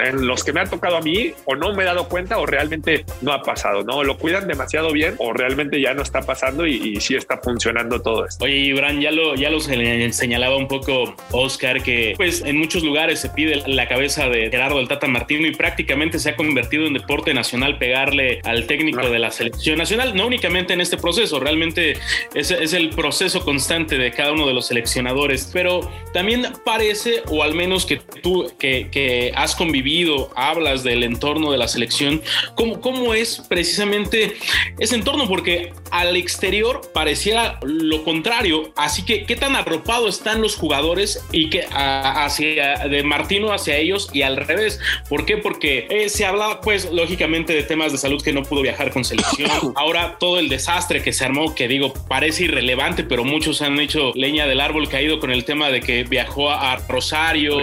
[0.00, 2.46] en los que me ha tocado a mí, o no me he dado cuenta o
[2.46, 4.02] realmente no ha pasado, ¿no?
[4.02, 8.02] Lo cuidan demasiado bien o realmente ya no está pasando y, y sí está funcionando
[8.02, 8.44] todo esto.
[8.44, 13.20] Oye, Ibran, ya lo, ya lo señalaba un poco Oscar, que pues en muchos lugares
[13.20, 16.94] se pide la cabeza de Gerardo del Tata Martino y prácticamente se ha convertido en
[16.94, 19.10] deporte nacional pegarle al técnico no.
[19.10, 21.96] de la selección nacional, no únicamente en este proceso, realmente
[22.34, 27.42] es, es el proceso constante de cada uno de los seleccionadores, pero también parece, o
[27.42, 32.22] al menos que tú que, que has convivido, hablas del entorno de la selección,
[32.54, 34.36] ¿cómo, ¿cómo, es precisamente
[34.78, 35.28] ese entorno?
[35.28, 41.50] Porque al exterior pareciera lo contrario, así que qué tan arropado están los jugadores y
[41.50, 44.80] que hacia de Martino hacia ellos y al revés.
[45.08, 45.36] ¿Por qué?
[45.36, 49.04] Porque eh, se habla pues lógicamente de temas de salud que no pudo viajar con
[49.04, 49.50] selección.
[49.76, 54.12] Ahora todo el desastre que se armó, que digo, parece irrelevante, pero muchos han hecho
[54.14, 57.58] leña del árbol caído con el tema de que viajó a Rosario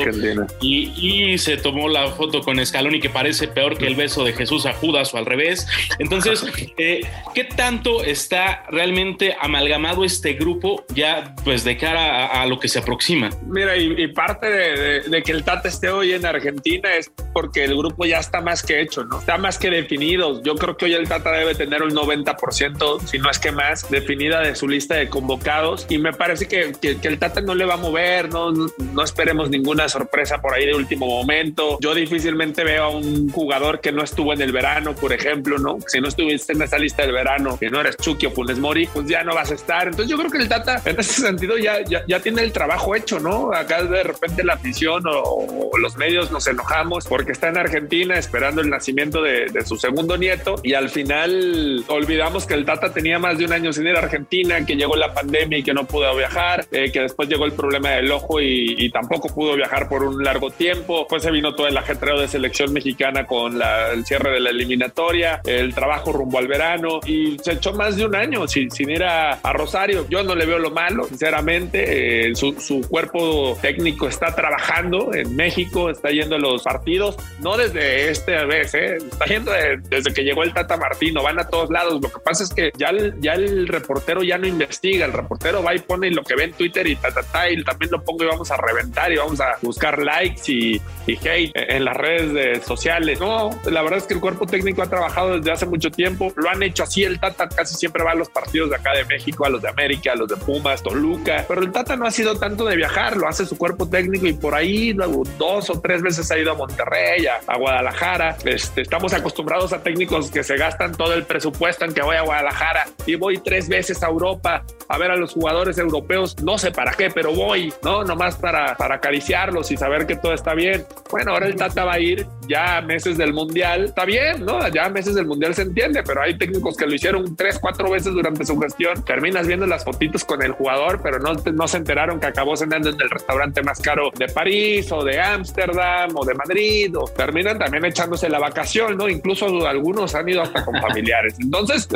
[0.62, 4.34] y, y, se tomó la foto con Scaloni que parece peor que el beso de
[4.34, 5.68] Jesús a Judas o al revés.
[6.00, 6.46] Entonces,
[6.78, 7.02] eh,
[7.34, 12.68] ¿qué tanto está realmente amalgamado este grupo ya pues de cara a, a lo que
[12.68, 13.30] se aproxima?
[13.48, 17.12] Mira, y, y parte de, de, de, que el Tata esté hoy en Argentina es
[17.34, 19.20] porque el grupo ya está más que hecho, ¿no?
[19.20, 20.42] Está más que definido.
[20.44, 23.90] Yo creo que hoy el Tata debe tener un 90%, si no es que más,
[23.90, 27.56] definida de su lista de convocados y me parece que, que, que, el Tata no
[27.56, 31.78] le va a mover, no, no, esperemos ninguna sorpresa por ahí de último momento.
[31.82, 35.80] Yo difícilmente veo a un jugador que no estuvo en el verano, por ejemplo, ¿no?
[35.88, 38.88] Si no estuviste en esa lista del verano, que no eres Chucky o Funes Mori,
[38.88, 39.88] pues ya no vas a estar.
[39.88, 42.96] Entonces yo creo que el Tata en ese sentido ya, ya, ya tiene el trabajo
[42.96, 43.54] hecho, ¿no?
[43.54, 48.18] Acá de repente la afición o, o, los medios nos enojamos porque está en Argentina
[48.18, 52.94] esperando el nacimiento de, de su segundo nieto y al final olvidamos que el Tata
[52.94, 55.73] tenía más de un año sin ir a Argentina, que llegó la pandemia y que
[55.74, 59.56] no pudo viajar, eh, que después llegó el problema del ojo y, y, tampoco pudo
[59.56, 61.08] viajar por un largo tiempo.
[61.08, 64.50] Pues se vino todo el ajetreo de selección mexicana con la, el cierre de la
[64.50, 68.90] eliminatoria, el trabajo rumbo al verano y se echó más de un año sin, sin
[68.90, 70.06] ir a, a, Rosario.
[70.10, 72.30] Yo no le veo lo malo, sinceramente.
[72.30, 77.58] Eh, su, su, cuerpo técnico está trabajando en México, está yendo a los partidos, no
[77.58, 81.48] desde este vez, eh, está yendo de, desde que llegó el Tata Martino, van a
[81.48, 82.02] todos lados.
[82.02, 85.63] Lo que pasa es que ya el, ya el reportero ya no investiga, el reportero
[85.64, 88.04] va y pone lo que ve en Twitter y ta, ta, ta, y también lo
[88.04, 91.98] pongo y vamos a reventar y vamos a buscar likes y, y hate en las
[91.98, 93.20] redes de, sociales.
[93.20, 96.50] No, la verdad es que el cuerpo técnico ha trabajado desde hace mucho tiempo, lo
[96.50, 99.46] han hecho así, el Tata casi siempre va a los partidos de acá de México,
[99.46, 102.38] a los de América, a los de Pumas, Toluca, pero el Tata no ha sido
[102.38, 106.02] tanto de viajar, lo hace su cuerpo técnico y por ahí luego, dos o tres
[106.02, 108.38] veces ha ido a Monterrey, a, a Guadalajara.
[108.46, 112.22] Este, estamos acostumbrados a técnicos que se gastan todo el presupuesto en que voy a
[112.22, 116.72] Guadalajara y voy tres veces a Europa a ver a los jugadores europeos, no sé
[116.72, 118.04] para qué, pero voy, ¿no?
[118.04, 120.86] Nomás para, para acariciarlos y saber que todo está bien.
[121.12, 124.68] Bueno, ahora el Tata va a ir ya meses del Mundial, está bien, ¿no?
[124.70, 128.14] Ya meses del Mundial se entiende, pero hay técnicos que lo hicieron tres, cuatro veces
[128.14, 129.04] durante su gestión.
[129.06, 132.90] Terminas viendo las fotitos con el jugador, pero no, no se enteraron que acabó cenando
[132.90, 137.60] en el restaurante más caro de París o de Ámsterdam o de Madrid, o terminan
[137.60, 139.08] también echándose la vacación, ¿no?
[139.08, 141.36] Incluso algunos han ido hasta con familiares.
[141.40, 141.88] Entonces,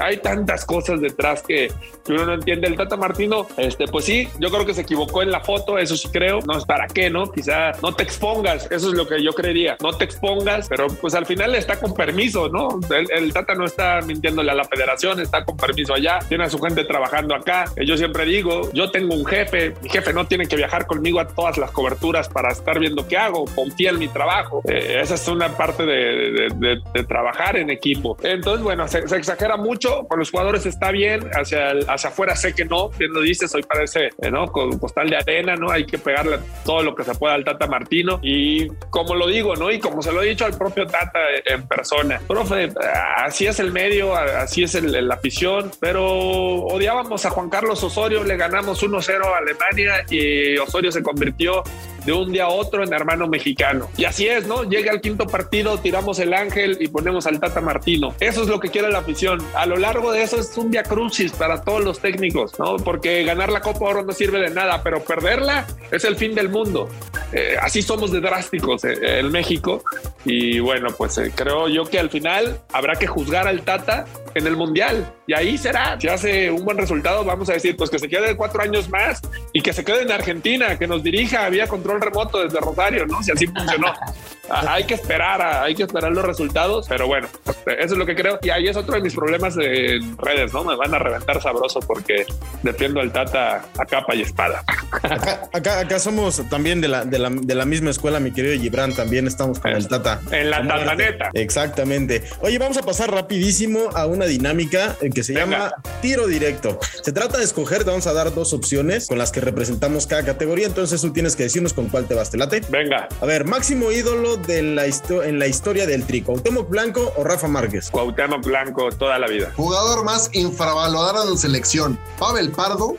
[0.00, 1.72] hay tantas cosas detrás que
[2.08, 2.67] uno no entiende.
[2.68, 5.96] El Tata Martino, este, pues sí, yo creo que se equivocó en la foto, eso
[5.96, 6.40] sí creo.
[6.46, 7.32] No es para qué, ¿no?
[7.32, 9.78] Quizá no te expongas, eso es lo que yo creería.
[9.82, 12.78] No te expongas, pero pues al final está con permiso, ¿no?
[12.90, 16.58] El, Tata no está mintiéndole a la federación, está con permiso allá, tiene a su
[16.58, 17.64] gente trabajando acá.
[17.84, 21.26] Yo siempre digo, yo tengo un jefe, mi jefe no tiene que viajar conmigo a
[21.26, 24.60] todas las coberturas para estar viendo qué hago, confía en mi trabajo.
[24.68, 28.18] Eh, esa es una parte de, trabajar en equipo.
[28.22, 32.52] Entonces, bueno, se, se, exagera mucho, con los jugadores está bien, hacia, hacia afuera sé
[32.58, 34.48] que no, bien lo dices, hoy parece, eh, ¿no?
[34.48, 35.70] Con postal de arena, ¿no?
[35.70, 39.54] Hay que pegarle todo lo que se pueda al Tata Martino y como lo digo,
[39.54, 39.70] ¿no?
[39.70, 42.70] Y como se lo he dicho al propio Tata en persona, profe,
[43.16, 48.24] así es el medio, así es el, la afición, pero odiábamos a Juan Carlos Osorio,
[48.24, 51.62] le ganamos 1-0 a Alemania y Osorio se convirtió
[52.08, 53.90] de un día a otro en hermano mexicano.
[53.98, 54.64] Y así es, ¿no?
[54.64, 58.14] Llega el quinto partido, tiramos el ángel y ponemos al Tata Martino.
[58.18, 59.40] Eso es lo que quiere la afición.
[59.54, 62.76] A lo largo de eso es un día crucis para todos los técnicos, ¿no?
[62.76, 66.48] Porque ganar la Copa Oro no sirve de nada, pero perderla es el fin del
[66.48, 66.88] mundo.
[67.32, 69.84] eh, así somos de drásticos eh, en México.
[70.24, 74.46] Y bueno, pues eh, creo yo que al final habrá que juzgar al Tata en
[74.46, 75.12] el Mundial.
[75.26, 75.98] Y ahí será.
[76.00, 79.20] Si hace un buen resultado, vamos a decir, pues que se quede cuatro años más
[79.52, 83.22] y que se quede en Argentina, que nos dirija vía control remoto desde Rosario, ¿no?
[83.22, 83.92] Si así funcionó.
[84.50, 87.28] Hay que esperar, a- hay que esperar los resultados, pero bueno,
[87.66, 88.38] eso es lo que creo.
[88.42, 90.64] Y ahí es otro de mis problemas en redes, ¿no?
[90.64, 92.26] Me van a reventar sabroso porque
[92.62, 94.62] defiendo al Tata a capa y espada.
[95.02, 98.58] Acá, acá, acá somos también de la, de, la, de la misma escuela, mi querido
[98.60, 98.92] Gibran.
[98.94, 100.20] También estamos con el Tata.
[100.30, 100.84] En la Como arte.
[100.86, 101.30] tataneta.
[101.34, 102.22] Exactamente.
[102.40, 106.78] Oye, vamos a pasar rapidísimo a una dinámica eh, que se llama tiro directo.
[107.02, 110.24] Se trata de escoger, te vamos a dar dos opciones con las que representamos cada
[110.24, 110.66] categoría.
[110.66, 112.30] Entonces tú tienes que decirnos con cuál te vas.
[112.30, 112.62] ¿Te late?
[112.68, 113.08] Venga.
[113.20, 116.22] A ver, máximo ídolo de la histo- en la historia del tri.
[116.22, 117.90] ¿Cuauhtémoc Blanco o Rafa Márquez?
[117.90, 119.52] Cuauhtémoc Blanco toda la vida.
[119.56, 122.96] Jugador más infravalorado en selección, Pavel Pardo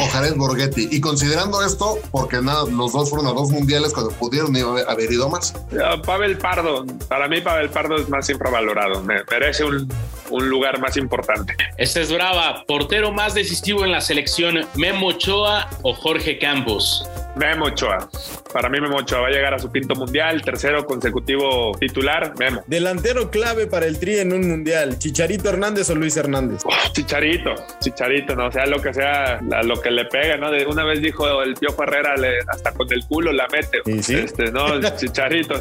[0.00, 0.88] o Jared Borghetti.
[0.90, 5.12] Y considerando esto, porque nada, los dos fueron a dos mundiales cuando pudieron haber- haber
[5.12, 5.54] ido más.
[5.82, 9.92] Ah, Pavel Pardo, para mí Pavel Pardo es más infravalorado, me merece un,
[10.30, 11.54] un lugar más importante.
[11.78, 12.64] Esta es brava.
[12.66, 17.04] Portero más decisivo en la selección, Memo Ochoa o Jorge Campos.
[17.36, 18.08] Memo Ochoa.
[18.52, 22.62] Para mí Memo Ochoa va a llegar a su quinto mundial, tercero consecutivo titular, Memo.
[22.66, 24.98] Delantero clave para el tri en un mundial.
[24.98, 26.62] ¿Chicharito Hernández o Luis Hernández?
[26.92, 30.50] Chicharito, Chicharito, no sea lo que sea, a lo que le pega, ¿no?
[30.50, 33.82] De una vez dijo el Piojo Herrera, le- hasta con el culo la mete.
[33.86, 35.54] Este, no, Chicharito.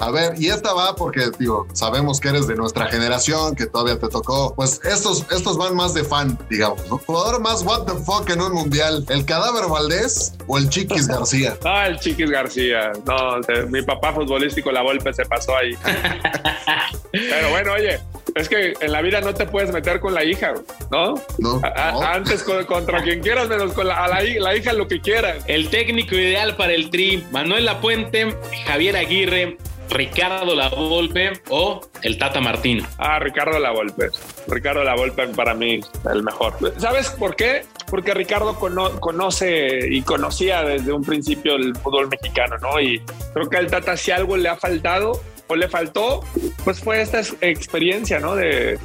[0.00, 3.98] A ver, y esta va porque, digo, sabemos que eres de nuestra generación, que todavía
[3.98, 4.54] te tocó.
[4.54, 6.98] Pues estos, estos van más de fan, digamos, ¿no?
[6.98, 11.56] Jugador más what the fuck en un mundial, ¿el cadáver Valdés o el Chiquis García?
[11.64, 12.92] Ah, el Chiquis García.
[13.06, 15.76] No, se- mi papá futbolístico, la golpe se pasó ahí.
[17.12, 18.00] Pero bueno, oye,
[18.34, 20.54] es que en la vida no te puedes meter con la hija,
[20.90, 21.14] ¿no?
[21.38, 21.60] No.
[21.62, 24.72] A- a- Antes con- contra quien quieras, menos con la, a la, hi- la hija
[24.72, 25.44] lo que quieras.
[25.46, 28.34] El técnico ideal para el tri, Manuel Lapuente,
[28.66, 29.56] Javier Aguirre,
[29.90, 32.86] Ricardo Lavolpe o el Tata Martino.
[32.98, 34.08] Ah, Ricardo La Volpe.
[34.48, 36.54] Ricardo La Volpe para mí el mejor.
[36.78, 37.64] ¿Sabes por qué?
[37.90, 42.80] Porque Ricardo cono- conoce y conocía desde un principio el fútbol mexicano, ¿no?
[42.80, 43.00] Y
[43.32, 46.20] creo que al Tata si algo le ha faltado o le faltó,
[46.64, 48.34] pues fue esta ex- experiencia, ¿no?
[48.34, 48.78] De,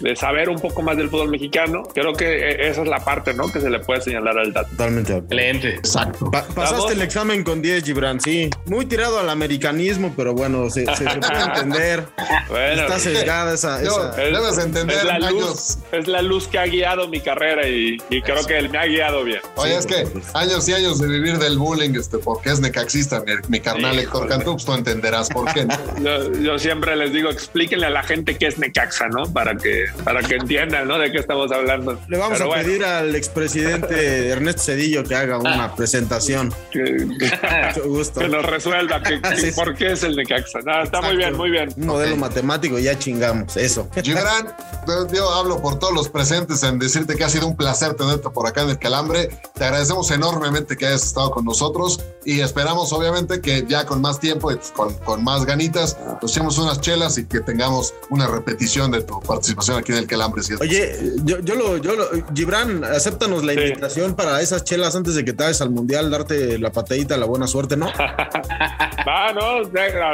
[0.00, 1.82] de saber un poco más del fútbol mexicano.
[1.94, 3.50] Creo que eh, esa es la parte, ¿no?
[3.52, 4.68] Que se le puede señalar al Tata.
[4.70, 5.16] Totalmente.
[5.16, 5.68] Excelente.
[5.74, 6.30] Exacto.
[6.30, 8.50] Pa- pasaste el examen con 10, Gibran, sí.
[8.66, 12.04] Muy tirado al americanismo, pero bueno, se, se- se puede entender.
[12.48, 13.82] Bueno, Está sesgada esa.
[13.82, 15.32] Esa- Debes entender, es la años.
[15.32, 18.78] luz, es la luz que ha guiado mi carrera y, y creo que él me
[18.78, 19.40] ha guiado bien.
[19.56, 23.32] Oye, es que años y años de vivir del bullying, este, porque es necaxista, mi,
[23.48, 24.28] mi carnal Héctor Híjole.
[24.28, 25.66] Cantú, pues tú entenderás por qué.
[26.06, 29.24] Yo, yo siempre les digo, explíquenle a la gente qué es Necaxa, ¿no?
[29.32, 30.98] Para que, para que entiendan, ¿no?
[30.98, 31.98] De qué estamos hablando.
[32.08, 36.52] Le vamos Pero a bueno, pedir al expresidente Ernesto Cedillo que haga una presentación.
[36.70, 38.20] que, Mucho gusto.
[38.20, 40.60] que nos resuelva que, que Sí, por qué es el Necaxa.
[40.64, 41.70] No, está muy bien, muy bien.
[41.76, 42.20] Un modelo Ok.
[42.20, 43.56] matemático, ya chingamos.
[43.56, 43.88] Eso.
[44.02, 44.54] Gibran,
[44.86, 48.30] yo- yo hablo por todos los presentes en decirte que ha sido un placer tenerte
[48.30, 49.28] por acá en el Calambre.
[49.54, 54.20] Te agradecemos enormemente que hayas estado con nosotros y esperamos obviamente que ya con más
[54.20, 58.26] tiempo y pues, con, con más ganitas nos echemos unas chelas y que tengamos una
[58.26, 60.42] repetición de tu participación aquí en el Calambre.
[60.42, 63.60] si es Oye, yo, yo lo, yo lo, Gibran, acéptanos la Sí.
[63.60, 67.26] invitación para esas chelas antes de que te vayas al mundial, darte la patadita, la
[67.26, 67.86] buena suerte, ¿no?
[67.86, 69.62] Va, no,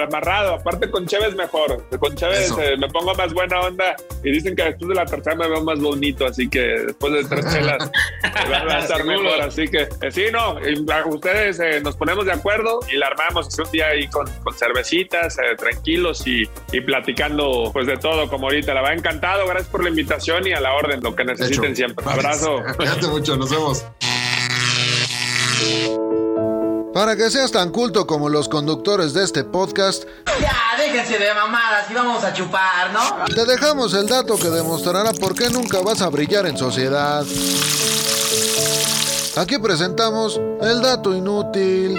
[0.05, 0.55] amarrado.
[0.55, 1.85] Aparte con Chévez mejor.
[1.99, 5.37] Con Chévez eh, me pongo más buena onda y dicen que después de la tercera
[5.37, 7.91] me veo más bonito, así que después de tres chelas
[8.51, 9.41] va a estar mejor.
[9.41, 10.57] Así que eh, sí, no,
[11.07, 15.39] ustedes eh, nos ponemos de acuerdo y la armamos un día ahí con, con cervecitas,
[15.39, 18.75] eh, tranquilos y, y platicando pues de todo como ahorita.
[18.75, 21.77] La va encantado, gracias por la invitación y a la orden, lo que necesiten Hecho.
[21.77, 22.05] siempre.
[22.05, 22.21] Vale.
[22.21, 22.63] Abrazo.
[22.77, 23.85] Cuídate mucho, nos vemos.
[26.95, 30.05] Para que seas tan culto como los conductores de este podcast,
[30.41, 33.25] Ya, déjense de mamadas y vamos a chupar, ¿no?
[33.35, 37.25] te dejamos el dato que demostrará por qué nunca vas a brillar en sociedad.
[39.37, 41.99] Aquí presentamos el dato inútil.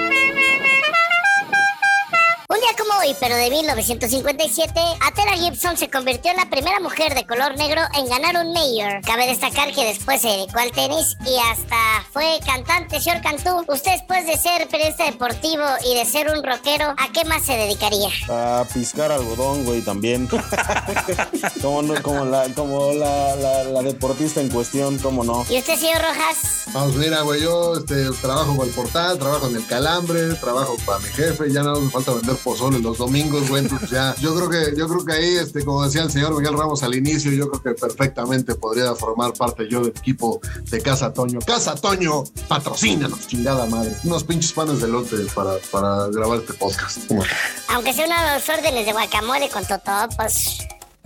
[2.53, 7.15] Un día como hoy, pero de 1957, Atera Gibson se convirtió en la primera mujer
[7.15, 9.01] de color negro en ganar un mayor.
[9.01, 11.75] Cabe destacar que después se dedicó al tenis y hasta
[12.11, 13.63] fue cantante, señor Cantú.
[13.67, 17.53] Usted después de ser periodista deportivo y de ser un rockero, ¿a qué más se
[17.53, 18.09] dedicaría?
[18.29, 20.27] A piscar algodón, güey, también.
[21.61, 25.43] como no- como la, como la, la- la deportista en cuestión, cómo no.
[25.49, 26.65] ¿Y usted, señor Rojas?
[26.71, 30.99] Vamos, mira, güey, yo este, trabajo con el portal, trabajo en el calambre, trabajo para
[30.99, 33.63] mi jefe, ya no me falta vender pozole los domingos, güey.
[33.63, 36.57] Entonces ya, yo creo que, yo creo que ahí, este, como decía el señor Miguel
[36.57, 40.39] Ramos al inicio, yo creo que perfectamente podría formar parte yo del equipo
[40.69, 41.39] de Casa Toño.
[41.45, 43.95] Casa Toño, patrocínanos, chingada madre.
[44.03, 46.99] Unos pinches panes de lote para, para grabar este podcast.
[47.69, 50.59] Aunque sea unas órdenes de guacamole con totopos.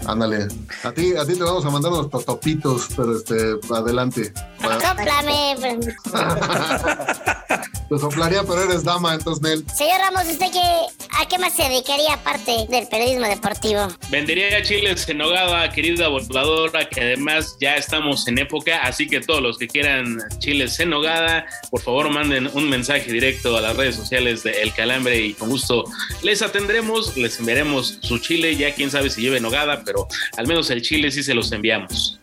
[0.05, 0.47] Ándale.
[0.83, 4.33] A ti, a ti te vamos a mandar unos totopitos, pero este, adelante.
[4.61, 5.55] Sóplame.
[7.89, 9.65] Te soplaría, pero eres dama, entonces Nel.
[9.73, 13.87] Señor Ramos, ¿usted qué, a qué más se dedicaría aparte del periodismo deportivo?
[14.09, 19.41] Vendería chiles en nogada, querida voladora, que además ya estamos en época, así que todos
[19.41, 23.95] los que quieran chiles en nogada, por favor manden un mensaje directo a las redes
[23.95, 25.85] sociales de El Calambre y con gusto
[26.23, 30.69] les atendremos, les enviaremos su chile, ya quién sabe si lleve nogada, pero al menos
[30.71, 32.19] el chile sí se los enviamos.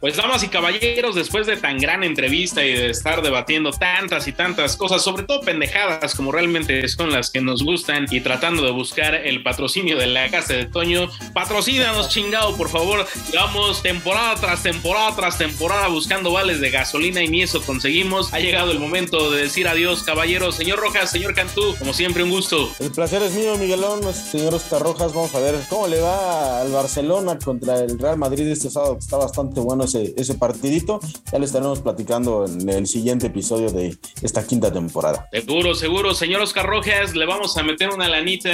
[0.00, 4.32] Pues damas y caballeros, después de tan gran entrevista y de estar debatiendo tantas y
[4.32, 8.70] tantas cosas, sobre todo pendejadas como realmente son las que nos gustan y tratando de
[8.70, 13.06] buscar el patrocinio de la casa de Toño, patrocínanos chingado, por favor.
[13.30, 18.32] Llevamos temporada tras temporada tras temporada buscando vales de gasolina y ni eso conseguimos.
[18.32, 20.56] Ha llegado el momento de decir adiós, caballeros.
[20.56, 22.70] Señor Rojas, señor Cantú, como siempre un gusto.
[22.78, 25.12] El placer es mío, Miguelón, señor Oscar Rojas.
[25.12, 29.16] Vamos a ver cómo le va al Barcelona contra el Real Madrid este sábado, está
[29.16, 31.00] bastante bueno ese, ese partidito.
[31.32, 35.28] Ya le estaremos platicando en el siguiente episodio de esta quinta temporada.
[35.32, 36.14] Seguro, seguro.
[36.14, 38.50] Señor Oscar Rojas, ¿le vamos a meter una lanita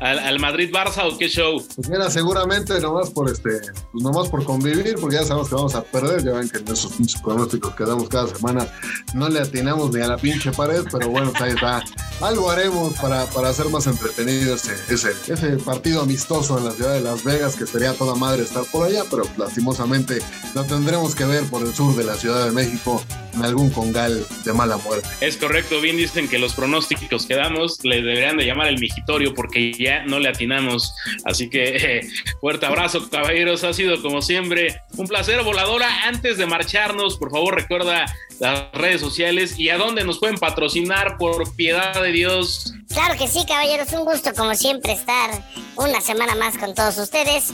[0.00, 1.64] al, al Madrid-Barça o qué show?
[1.74, 3.50] Pues mira, seguramente nomás por este,
[3.92, 6.24] pues nomás por convivir, porque ya sabemos que vamos a perder.
[6.24, 8.68] Ya ven que en esos pinches pronósticos que damos cada semana
[9.14, 11.82] no le atinamos ni a la pinche pared, pero bueno, pues ahí está.
[12.20, 16.94] Algo haremos para, para hacer más entretenido ese, ese, ese partido amistoso en la ciudad
[16.94, 20.20] de Las Vegas, que sería toda madre estar por allá, pero lastimosamente
[20.54, 23.02] lo tendremos que ver por el sur de la Ciudad de México
[23.34, 25.06] en algún congal de mala muerte.
[25.20, 29.32] Es correcto, bien dicen que los pronósticos que damos le deberían de llamar el migitorio
[29.32, 30.92] porque ya no le atinamos.
[31.24, 32.08] Así que eh,
[32.40, 33.62] fuerte abrazo, caballeros.
[33.62, 36.08] Ha sido como siempre un placer, voladora.
[36.08, 38.06] Antes de marcharnos, por favor, recuerda
[38.38, 42.72] las redes sociales y a dónde nos pueden patrocinar por piedad de Dios.
[42.88, 45.42] Claro que sí, caballeros, un gusto como siempre estar
[45.76, 47.52] una semana más con todos ustedes.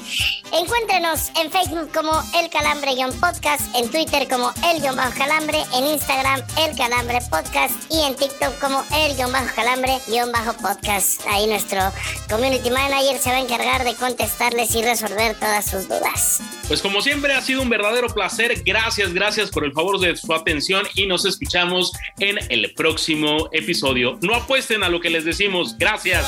[0.52, 7.74] Encuéntrenos en Facebook como El Calambre-Podcast, en Twitter como El-Calambre, en Instagram El Calambre Podcast
[7.90, 11.26] y en TikTok como El-Calambre-Podcast.
[11.28, 11.80] Ahí nuestro
[12.28, 16.40] Community Manager se va a encargar de contestarles y resolver todas sus dudas.
[16.68, 18.62] Pues como siempre ha sido un verdadero placer.
[18.64, 24.18] Gracias, gracias por el favor de su atención y nos escuchamos en el próximo episodio.
[24.22, 25.76] No apuesten a lo que les decimos.
[25.78, 26.24] Gracias.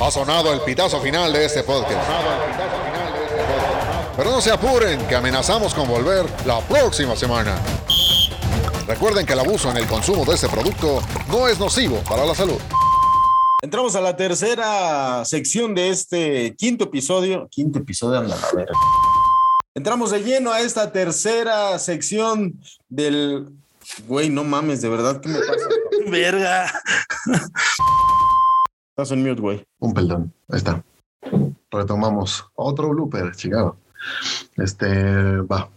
[0.00, 2.08] Ha sonado el pitazo final de este podcast.
[4.18, 7.56] Pero no se apuren, que amenazamos con volver la próxima semana.
[8.88, 12.34] Recuerden que el abuso en el consumo de este producto no es nocivo para la
[12.34, 12.58] salud.
[13.62, 17.46] Entramos a la tercera sección de este quinto episodio.
[17.48, 18.66] Quinto episodio, anda a ver.
[19.76, 23.48] Entramos de lleno a esta tercera sección del.
[24.08, 25.68] Güey, no mames, de verdad, ¿qué me pasa?
[26.10, 26.64] Verga.
[28.90, 29.64] Estás en mute, güey.
[29.78, 30.82] Un perdón, ahí está.
[31.70, 33.76] Retomamos otro blooper, chingado.
[34.56, 35.70] Este, va.